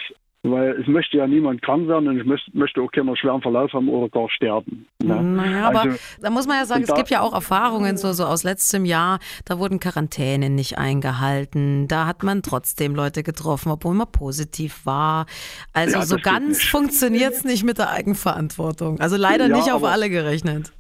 Weil 0.48 0.80
es 0.80 0.88
möchte 0.88 1.18
ja 1.18 1.26
niemand 1.26 1.64
krank 1.64 1.88
werden 1.88 2.08
und 2.08 2.20
ich 2.20 2.54
möchte 2.54 2.80
auch 2.80 2.92
keiner 2.92 3.18
schweren 3.18 3.42
Verlauf 3.42 3.74
haben 3.74 3.90
oder 3.90 4.10
gar 4.10 4.30
sterben. 4.30 4.86
Ne? 5.02 5.20
Naja, 5.24 5.70
also, 5.70 5.80
aber 5.80 5.96
da 6.22 6.30
muss 6.30 6.46
man 6.46 6.58
ja 6.58 6.66
sagen, 6.66 6.84
es 6.84 6.94
gibt 6.94 7.10
ja 7.10 7.22
auch 7.22 7.34
Erfahrungen 7.34 7.98
so, 7.98 8.14
so 8.14 8.26
aus 8.26 8.44
letztem 8.44 8.86
Jahr, 8.86 9.18
da 9.46 9.58
wurden 9.58 9.80
Quarantänen 9.80 10.54
nicht 10.54 10.78
eingehalten, 10.78 11.88
da 11.88 12.06
hat 12.06 12.22
man 12.22 12.44
trotzdem 12.44 12.94
Leute 12.94 13.24
getroffen, 13.24 13.72
obwohl 13.72 13.96
man 13.96 14.12
positiv 14.12 14.86
war. 14.86 15.26
Also 15.74 15.98
ja, 15.98 16.06
so 16.06 16.18
ganz 16.22 16.64
funktioniert 16.64 17.34
es 17.34 17.44
nicht 17.44 17.64
mit 17.64 17.80
der 17.80 17.90
Eigenverantwortung. 17.90 19.00
Also 19.00 19.18
leider 19.18 19.48
ja, 19.48 19.56
nicht 19.56 19.72
auf 19.72 19.84
alle 19.84 20.12
gerechnet. 20.12 20.75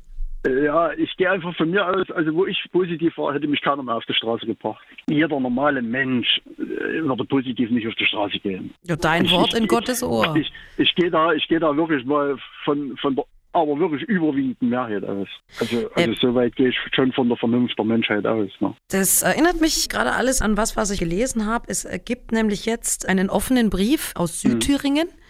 Ja, 0.46 0.92
ich 0.94 1.16
gehe 1.18 1.30
einfach 1.30 1.56
von 1.56 1.72
mir 1.72 1.88
aus, 1.88 2.10
also 2.12 2.34
wo 2.34 2.46
ich 2.46 2.58
positiv 2.72 3.18
war, 3.18 3.34
hätte 3.34 3.48
mich 3.48 3.62
keiner 3.62 3.82
mehr 3.82 3.96
auf 3.96 4.06
die 4.06 4.14
Straße 4.14 4.46
gebracht. 4.46 4.84
Jeder 5.10 5.40
normale 5.40 5.82
Mensch 5.82 6.42
äh, 6.58 7.04
würde 7.04 7.26
positiv 7.26 7.72
nicht 7.72 7.88
auf 7.88 7.96
die 7.96 8.06
Straße 8.06 8.40
gehen. 8.40 8.74
Ja, 8.84 8.96
dein 8.96 9.26
ich, 9.26 9.32
Wort 9.32 9.54
ich, 9.54 9.60
in 9.60 9.68
Gottes 9.68 10.04
Ohr. 10.04 10.36
Ich, 10.36 10.52
ich, 10.78 10.94
gehe 10.96 11.10
da, 11.10 11.34
ich 11.34 11.48
gehe 11.48 11.60
da 11.60 11.76
wirklich 11.76 12.06
mal 12.06 12.38
von, 12.64 12.96
von 12.98 13.16
der 13.16 13.26
aber 13.54 13.80
wirklich 13.80 14.04
überwiegenden 14.04 14.70
Mehrheit 14.70 15.06
aus. 15.06 15.30
Also, 15.62 15.90
also 15.96 16.12
äh, 16.12 16.16
so 16.20 16.36
weit 16.36 16.58
gehe 16.58 16.70
ich 16.70 16.76
schon 16.94 17.14
von 17.14 17.30
der 17.30 17.38
Vernunft 17.38 17.78
der 17.78 17.86
Menschheit 17.86 18.26
aus. 18.26 18.50
Ne? 18.60 18.76
Das 18.90 19.22
erinnert 19.22 19.62
mich 19.62 19.88
gerade 19.88 20.12
alles 20.12 20.42
an 20.42 20.58
was, 20.58 20.76
was 20.76 20.92
ich 20.92 21.00
gelesen 21.00 21.46
habe. 21.46 21.66
Es 21.70 21.88
gibt 22.04 22.34
nämlich 22.34 22.66
jetzt 22.66 23.08
einen 23.08 23.30
offenen 23.30 23.70
Brief 23.70 24.12
aus 24.16 24.44
hm. 24.44 24.52
Südthüringen. 24.52 25.08
Hm 25.08 25.25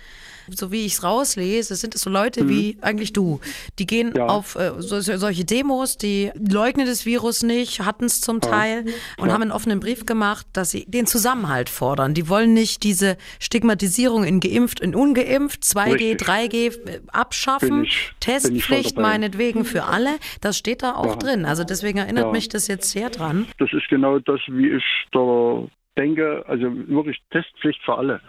so 0.49 0.71
wie 0.71 0.85
ich 0.85 0.93
es 0.93 1.03
rauslese, 1.03 1.75
sind 1.75 1.95
es 1.95 2.01
so 2.01 2.09
Leute 2.09 2.43
mhm. 2.43 2.49
wie 2.49 2.77
eigentlich 2.81 3.13
du. 3.13 3.39
Die 3.79 3.85
gehen 3.85 4.13
ja. 4.15 4.27
auf 4.27 4.55
äh, 4.55 4.73
so, 4.79 4.99
solche 5.01 5.45
Demos, 5.45 5.97
die 5.97 6.31
leugnen 6.35 6.85
das 6.85 7.05
Virus 7.05 7.43
nicht, 7.43 7.81
hatten 7.81 8.05
es 8.05 8.21
zum 8.21 8.41
Teil 8.41 8.85
ja. 8.85 8.93
und 9.17 9.27
ja. 9.27 9.33
haben 9.33 9.41
einen 9.41 9.51
offenen 9.51 9.79
Brief 9.79 10.05
gemacht, 10.05 10.45
dass 10.53 10.71
sie 10.71 10.85
den 10.85 11.07
Zusammenhalt 11.07 11.69
fordern. 11.69 12.13
Die 12.13 12.29
wollen 12.29 12.53
nicht 12.53 12.83
diese 12.83 13.17
Stigmatisierung 13.39 14.23
in 14.23 14.39
geimpft 14.39 14.81
und 14.81 14.95
ungeimpft, 14.95 15.63
2G, 15.63 15.93
Richtig. 15.93 16.27
3G 16.27 16.89
äh, 16.89 17.01
abschaffen. 17.07 17.83
Ich, 17.83 18.11
Testpflicht 18.19 18.97
meinetwegen 18.97 19.65
für 19.65 19.85
alle. 19.85 20.17
Das 20.41 20.57
steht 20.57 20.83
da 20.83 20.95
auch 20.95 21.15
drin. 21.15 21.45
Also 21.45 21.63
deswegen 21.63 21.99
erinnert 21.99 22.31
mich 22.31 22.49
das 22.49 22.67
jetzt 22.67 22.91
sehr 22.91 23.09
dran. 23.09 23.47
Das 23.59 23.71
ist 23.73 23.87
genau 23.89 24.19
das, 24.19 24.39
wie 24.47 24.71
ich 24.71 24.83
da 25.11 25.67
denke, 25.97 26.43
also 26.47 26.65
wirklich 26.87 27.21
Testpflicht 27.31 27.81
für 27.83 27.97
alle. 27.97 28.21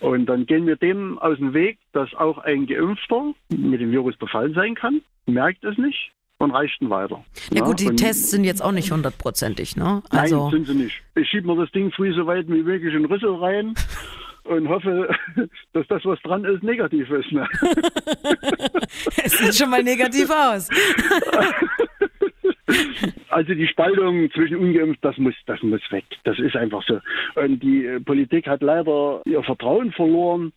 Und 0.00 0.26
dann 0.26 0.46
gehen 0.46 0.66
wir 0.66 0.76
dem 0.76 1.18
aus 1.18 1.38
dem 1.38 1.54
Weg, 1.54 1.78
dass 1.92 2.14
auch 2.14 2.38
ein 2.38 2.66
Geimpfter 2.66 3.34
mit 3.48 3.80
dem 3.80 3.90
Virus 3.90 4.16
befallen 4.16 4.54
sein 4.54 4.74
kann, 4.74 5.02
merkt 5.26 5.64
es 5.64 5.76
nicht 5.78 6.12
und 6.38 6.50
reicht 6.50 6.80
ihn 6.80 6.90
weiter. 6.90 7.24
Ja, 7.52 7.64
gut, 7.64 7.80
die 7.80 7.94
Tests 7.96 8.30
sind 8.30 8.44
jetzt 8.44 8.62
auch 8.62 8.72
nicht 8.72 8.90
hundertprozentig, 8.90 9.76
ne? 9.76 10.02
Also 10.10 10.44
Nein, 10.44 10.50
sind 10.50 10.66
sie 10.66 10.84
nicht. 10.84 11.02
Ich 11.14 11.28
schiebe 11.28 11.46
mir 11.46 11.56
das 11.56 11.70
Ding 11.72 11.90
früh 11.92 12.14
so 12.14 12.26
weit 12.26 12.46
wie 12.48 12.62
möglich 12.62 12.94
in 12.94 13.04
Rüssel 13.04 13.34
rein 13.36 13.74
und 14.44 14.68
hoffe, 14.68 15.08
dass 15.72 15.86
das, 15.88 16.04
was 16.04 16.20
dran 16.22 16.44
ist, 16.44 16.62
negativ 16.62 17.10
ist. 17.10 17.32
Ne? 17.32 17.48
es 19.24 19.38
sieht 19.38 19.54
schon 19.54 19.70
mal 19.70 19.82
negativ 19.82 20.28
aus. 20.30 20.68
Also 23.28 23.54
die 23.54 23.66
Spaltung 23.66 24.30
zwischen 24.30 24.56
ungeimpft, 24.56 25.04
das 25.04 25.18
muss, 25.18 25.34
das 25.46 25.60
muss 25.62 25.80
weg. 25.90 26.04
Das 26.22 26.38
ist 26.38 26.54
einfach 26.56 26.84
so. 26.86 27.00
Und 27.34 27.60
die 27.60 27.84
äh, 27.84 28.00
Politik 28.00 28.46
hat 28.46 28.62
leider 28.62 29.22
ihr 29.24 29.42
Vertrauen 29.42 29.90
verloren 29.92 30.52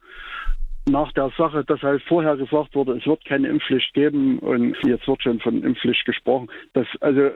nach 0.87 1.11
der 1.13 1.31
Sache, 1.37 1.63
dass 1.65 1.81
halt 1.81 2.01
vorher 2.03 2.35
gesagt 2.37 2.75
wurde, 2.75 2.93
es 2.97 3.05
wird 3.05 3.23
keine 3.25 3.47
Impfpflicht 3.47 3.93
geben 3.93 4.39
und 4.39 4.75
jetzt 4.85 5.07
wird 5.07 5.21
schon 5.21 5.39
von 5.39 5.63
Impfpflicht 5.63 6.05
gesprochen. 6.05 6.49
Das, 6.73 6.87
also 7.01 7.31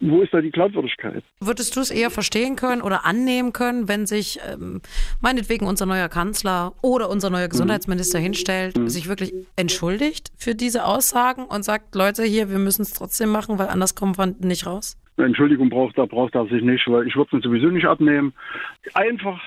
wo 0.00 0.22
ist 0.22 0.34
da 0.34 0.40
die 0.40 0.50
Glaubwürdigkeit? 0.50 1.22
Würdest 1.40 1.76
du 1.76 1.80
es 1.80 1.90
eher 1.90 2.10
verstehen 2.10 2.56
können 2.56 2.82
oder 2.82 3.04
annehmen 3.04 3.52
können, 3.52 3.88
wenn 3.88 4.06
sich 4.06 4.38
ähm, 4.52 4.80
meinetwegen 5.20 5.66
unser 5.66 5.86
neuer 5.86 6.08
Kanzler 6.08 6.72
oder 6.82 7.08
unser 7.08 7.30
neuer 7.30 7.48
Gesundheitsminister 7.48 8.18
mhm. 8.18 8.22
hinstellt, 8.24 8.76
mhm. 8.76 8.88
sich 8.88 9.08
wirklich 9.08 9.32
entschuldigt 9.56 10.32
für 10.36 10.54
diese 10.54 10.84
Aussagen 10.84 11.44
und 11.44 11.64
sagt, 11.64 11.94
Leute, 11.94 12.24
hier, 12.24 12.50
wir 12.50 12.58
müssen 12.58 12.82
es 12.82 12.92
trotzdem 12.92 13.30
machen, 13.30 13.58
weil 13.58 13.68
anders 13.68 13.94
kommen 13.94 14.16
wir 14.18 14.34
nicht 14.46 14.66
raus? 14.66 14.98
Entschuldigung 15.16 15.68
braucht 15.68 15.98
er, 15.98 16.06
braucht 16.06 16.34
er 16.34 16.46
sich 16.46 16.62
nicht, 16.62 16.86
weil 16.88 17.06
ich 17.06 17.14
würde 17.16 17.36
es 17.36 17.44
sowieso 17.44 17.66
nicht 17.66 17.86
abnehmen. 17.86 18.32
Einfach 18.94 19.40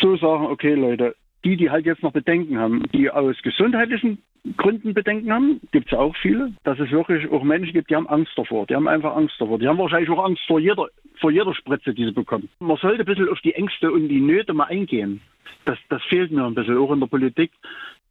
so 0.00 0.16
sagen, 0.16 0.46
okay 0.46 0.74
Leute, 0.74 1.16
die, 1.44 1.56
die 1.56 1.70
halt 1.70 1.86
jetzt 1.86 2.02
noch 2.02 2.12
Bedenken 2.12 2.58
haben, 2.58 2.82
die 2.92 3.10
aus 3.10 3.36
gesundheitlichen 3.42 4.18
Gründen 4.56 4.94
Bedenken 4.94 5.32
haben, 5.32 5.60
gibt 5.72 5.92
es 5.92 5.98
auch 5.98 6.14
viele, 6.16 6.52
dass 6.64 6.78
es 6.78 6.90
wirklich 6.90 7.30
auch 7.30 7.42
Menschen 7.42 7.72
gibt, 7.72 7.90
die 7.90 7.96
haben 7.96 8.08
Angst 8.08 8.32
davor. 8.36 8.66
Die 8.66 8.74
haben 8.74 8.88
einfach 8.88 9.16
Angst 9.16 9.34
davor. 9.38 9.58
Die 9.58 9.68
haben 9.68 9.78
wahrscheinlich 9.78 10.10
auch 10.10 10.24
Angst 10.24 10.42
vor 10.46 10.58
jeder, 10.58 10.86
vor 11.20 11.30
jeder 11.30 11.54
Spritze, 11.54 11.94
die 11.94 12.04
sie 12.04 12.12
bekommen. 12.12 12.48
Man 12.60 12.76
sollte 12.76 13.02
ein 13.02 13.06
bisschen 13.06 13.28
auf 13.28 13.40
die 13.40 13.54
Ängste 13.54 13.90
und 13.92 14.08
die 14.08 14.20
Nöte 14.20 14.54
mal 14.54 14.64
eingehen. 14.64 15.20
Das, 15.64 15.78
das 15.88 16.02
fehlt 16.04 16.30
mir 16.30 16.44
ein 16.44 16.54
bisschen, 16.54 16.78
auch 16.78 16.92
in 16.92 17.00
der 17.00 17.08
Politik. 17.08 17.52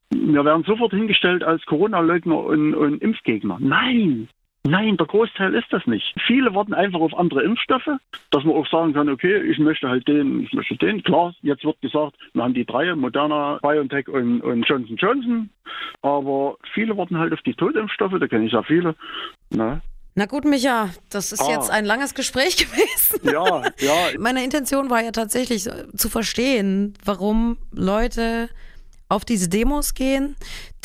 Wir 0.10 0.46
werden 0.46 0.64
sofort 0.64 0.92
hingestellt 0.92 1.44
als 1.44 1.66
Corona-Leugner 1.66 2.38
und, 2.38 2.76
und 2.76 3.02
Impfgegner. 3.02 3.58
Nein, 3.60 4.30
Nein, 4.70 4.98
der 4.98 5.08
Großteil 5.08 5.54
ist 5.56 5.72
das 5.72 5.86
nicht. 5.86 6.14
Viele 6.26 6.54
warten 6.54 6.74
einfach 6.74 7.00
auf 7.00 7.18
andere 7.18 7.44
Impfstoffe, 7.44 7.90
dass 8.32 8.44
man 8.44 8.56
auch 8.56 8.68
sagen 8.68 8.94
kann, 8.94 9.08
okay, 9.08 9.42
ich 9.42 9.60
möchte 9.60 9.88
halt 9.88 10.08
den, 10.08 10.44
ich 10.44 10.54
möchte 10.54 10.76
den. 10.76 11.04
Klar, 11.04 11.34
jetzt 11.42 11.64
wird 11.64 11.80
gesagt, 11.82 12.16
wir 12.34 12.44
haben 12.44 12.54
die 12.54 12.66
drei, 12.66 12.94
Moderna, 12.96 13.60
BioNTech 13.62 14.10
und, 14.10 14.42
und 14.42 14.64
Johnson 14.68 14.98
Johnson. 14.98 15.50
Aber 16.02 16.58
viele 16.74 16.98
warten 16.98 17.18
halt 17.18 17.34
auf 17.34 17.42
die 17.42 17.54
Totimpfstoffe, 17.54 18.20
da 18.20 18.28
kenne 18.28 18.46
ich 18.46 18.52
ja 18.52 18.64
viele. 18.64 18.96
Na, 19.52 19.82
na 20.16 20.26
gut, 20.26 20.46
Micha, 20.46 20.90
das 21.12 21.32
ist 21.32 21.42
ah. 21.42 21.52
jetzt 21.52 21.70
ein 21.70 21.86
langes 21.86 22.16
Gespräch 22.16 22.58
gewesen. 22.66 23.20
Ja, 23.24 23.62
ja. 23.78 24.20
Meine 24.20 24.44
Intention 24.44 24.90
war 24.90 25.04
ja 25.04 25.12
tatsächlich 25.12 25.70
zu 25.96 26.10
verstehen, 26.10 26.96
warum 27.06 27.58
Leute 27.72 28.50
auf 29.10 29.26
diese 29.26 29.48
Demos 29.48 29.94
gehen, 29.94 30.36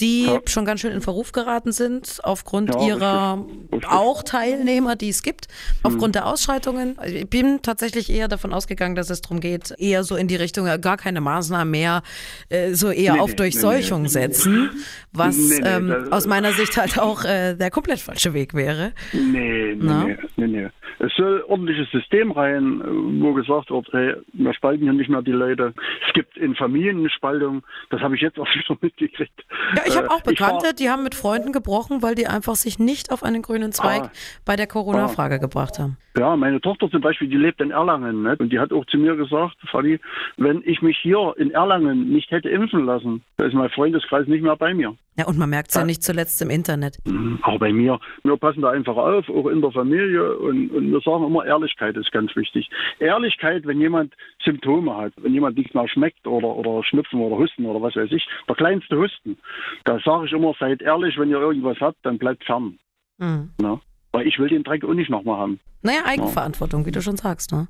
die 0.01 0.27
ja. 0.27 0.41
schon 0.47 0.65
ganz 0.65 0.81
schön 0.81 0.93
in 0.93 1.01
Verruf 1.01 1.33
geraten 1.33 1.73
sind, 1.73 2.21
aufgrund 2.23 2.75
ja, 2.75 2.87
ihrer 2.87 3.47
richtig. 3.73 3.91
auch 3.91 4.23
Teilnehmer, 4.23 4.97
die 4.97 5.11
es 5.11 5.23
gibt, 5.23 5.49
aufgrund 5.83 6.09
mhm. 6.09 6.13
der 6.13 6.27
Ausschreitungen. 6.27 6.97
Ich 7.05 7.29
bin 7.29 7.61
tatsächlich 7.63 8.11
eher 8.11 8.29
davon 8.29 8.53
ausgegangen, 8.53 8.95
dass 8.95 9.11
es 9.11 9.21
darum 9.21 9.41
geht, 9.41 9.75
eher 9.79 10.05
so 10.05 10.17
in 10.17 10.29
die 10.29 10.37
Richtung, 10.37 10.67
gar 10.81 10.97
keine 10.97 11.21
Maßnahmen 11.21 11.71
mehr, 11.71 12.03
äh, 12.49 12.73
so 12.73 12.91
eher 12.91 13.15
nee, 13.15 13.21
auf 13.21 13.31
nee, 13.31 13.37
Durchseuchung 13.37 14.03
nee, 14.03 14.09
setzen, 14.09 14.71
was 15.13 15.61
ähm, 15.61 16.09
aus 16.11 16.27
meiner 16.27 16.53
Sicht 16.53 16.77
halt 16.77 16.99
auch 16.99 17.25
äh, 17.25 17.55
der 17.55 17.71
komplett 17.71 18.01
falsche 18.01 18.35
Weg 18.35 18.55
wäre. 18.55 18.93
Nee, 19.13 19.77
nee, 19.79 20.17
nee, 20.37 20.47
nee. 20.47 20.69
Es 20.99 21.13
soll 21.17 21.43
ordentliches 21.49 21.91
System 21.91 22.31
rein, 22.31 22.81
wo 23.21 23.33
gesagt 23.33 23.71
wird, 23.71 23.89
hey, 23.93 24.15
wir 24.35 24.55
spalten 24.55 24.85
hier 24.85 24.93
nicht 24.93 25.11
mehr 25.11 25.23
die 25.23 25.33
Leute. 25.33 25.75
Es 26.07 26.15
gibt 26.15 26.37
in 26.37 26.55
Familien 26.55 26.99
eine 26.99 27.11
Spaltung, 27.11 27.65
das 27.91 28.01
habe 28.01 28.15
ich 28.15 28.21
jetzt 28.21 28.39
auch 28.39 28.47
schon 28.67 28.79
mitgekriegt. 28.81 29.45
Ja, 29.77 29.82
ich 29.87 29.97
habe 29.97 30.11
auch 30.11 30.23
Bekannte, 30.23 30.67
war, 30.67 30.73
die 30.73 30.91
haben 30.91 31.03
mit 31.03 31.15
Freunden 31.15 31.53
gebrochen, 31.53 32.03
weil 32.03 32.15
die 32.15 32.27
einfach 32.27 32.55
sich 32.55 32.79
nicht 32.79 33.13
auf 33.13 33.23
einen 33.23 33.43
grünen 33.43 33.73
Zweig 33.73 34.05
ah, 34.05 34.11
bei 34.45 34.57
der 34.57 34.67
Corona-Frage 34.67 35.37
ah, 35.37 35.39
gebracht 35.39 35.79
haben. 35.79 35.97
Ja, 36.17 36.37
meine 36.37 36.61
Tochter 36.61 36.91
zum 36.91 37.01
Beispiel, 37.01 37.29
die 37.29 37.37
lebt 37.37 37.61
in 37.61 37.71
Erlangen 37.71 38.23
ne? 38.23 38.37
und 38.39 38.53
die 38.53 38.59
hat 38.59 38.73
auch 38.73 38.85
zu 38.87 38.99
mir 38.99 39.17
gesagt, 39.17 39.57
Fadi, 39.71 39.99
wenn 40.37 40.63
ich 40.65 40.83
mich 40.83 40.99
hier 40.99 41.35
in 41.39 41.51
Erlangen 41.53 42.11
nicht 42.11 42.31
hätte 42.31 42.51
impfen 42.51 42.85
lassen, 42.85 43.23
da 43.39 43.47
ist 43.47 43.55
mein 43.55 43.71
Freundeskreis 43.71 44.27
nicht 44.27 44.43
mehr 44.43 44.57
bei 44.57 44.75
mir. 44.75 44.95
Ja, 45.17 45.27
und 45.27 45.37
man 45.37 45.51
merkt 45.51 45.69
es 45.69 45.75
ja. 45.75 45.83
ja 45.83 45.87
nicht 45.87 46.03
zuletzt 46.03 46.41
im 46.41 46.49
Internet. 46.49 46.97
Mhm, 47.05 47.39
auch 47.43 47.59
bei 47.59 47.71
mir. 47.71 48.01
Wir 48.23 48.37
passen 48.39 48.63
da 48.63 48.71
einfach 48.71 48.97
auf, 48.97 49.29
auch 49.29 49.47
in 49.49 49.61
der 49.61 49.71
Familie. 49.71 50.39
Und, 50.39 50.71
und 50.71 50.91
wir 50.91 51.01
sagen 51.01 51.27
immer, 51.27 51.45
Ehrlichkeit 51.45 51.97
ist 51.97 52.11
ganz 52.13 52.35
wichtig. 52.35 52.71
Ehrlichkeit, 52.99 53.67
wenn 53.67 53.81
jemand 53.81 54.15
Symptome 54.43 54.97
hat, 54.97 55.13
wenn 55.19 55.35
jemand 55.35 55.59
nichts 55.59 55.75
mehr 55.75 55.87
schmeckt 55.89 56.27
oder, 56.27 56.49
oder 56.49 56.83
Schnupfen 56.85 57.21
oder 57.21 57.37
Husten 57.37 57.67
oder 57.67 57.83
was 57.83 57.95
weiß 57.95 58.11
ich, 58.11 58.27
der 58.49 58.57
kleinste 58.57 58.97
Husten, 58.97 59.37
da 59.85 59.99
sage 60.01 60.27
ich 60.27 60.33
immer, 60.33 60.55
seid 60.59 60.81
ehrlich, 60.81 61.19
wenn 61.19 61.29
ihr 61.31 61.41
irgendwas 61.41 61.79
habt, 61.81 61.99
dann 62.05 62.19
bleibt 62.19 62.45
fern. 62.45 62.79
Mhm. 63.19 63.51
Ja? 63.61 63.81
Weil 64.13 64.27
ich 64.27 64.39
will 64.39 64.49
den 64.49 64.63
Dreck 64.63 64.83
auch 64.85 64.95
nicht 64.95 65.11
nochmal 65.11 65.39
haben. 65.39 65.61
Naja, 65.83 66.01
Eigenverantwortung, 66.07 66.83
ja. 66.83 66.87
wie 66.87 66.93
du 66.93 67.03
schon 67.03 67.17
sagst, 67.17 67.53
ne? 67.53 67.69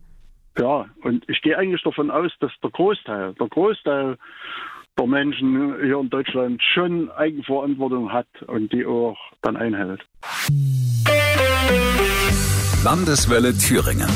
Ja, 0.58 0.86
und 1.02 1.24
ich 1.28 1.40
gehe 1.40 1.56
eigentlich 1.56 1.82
davon 1.82 2.10
aus, 2.10 2.30
dass 2.40 2.52
der 2.62 2.70
Großteil, 2.70 3.32
der 3.34 3.48
Großteil 3.48 4.18
der 4.98 5.06
Menschen 5.06 5.76
hier 5.82 5.98
in 5.98 6.10
Deutschland 6.10 6.62
schon 6.74 7.10
Eigenverantwortung 7.10 8.12
hat 8.12 8.26
und 8.46 8.72
die 8.72 8.84
auch 8.84 9.16
dann 9.42 9.56
einhält. 9.56 10.00
Landeswelle 12.84 13.56
Thüringen. 13.56 14.08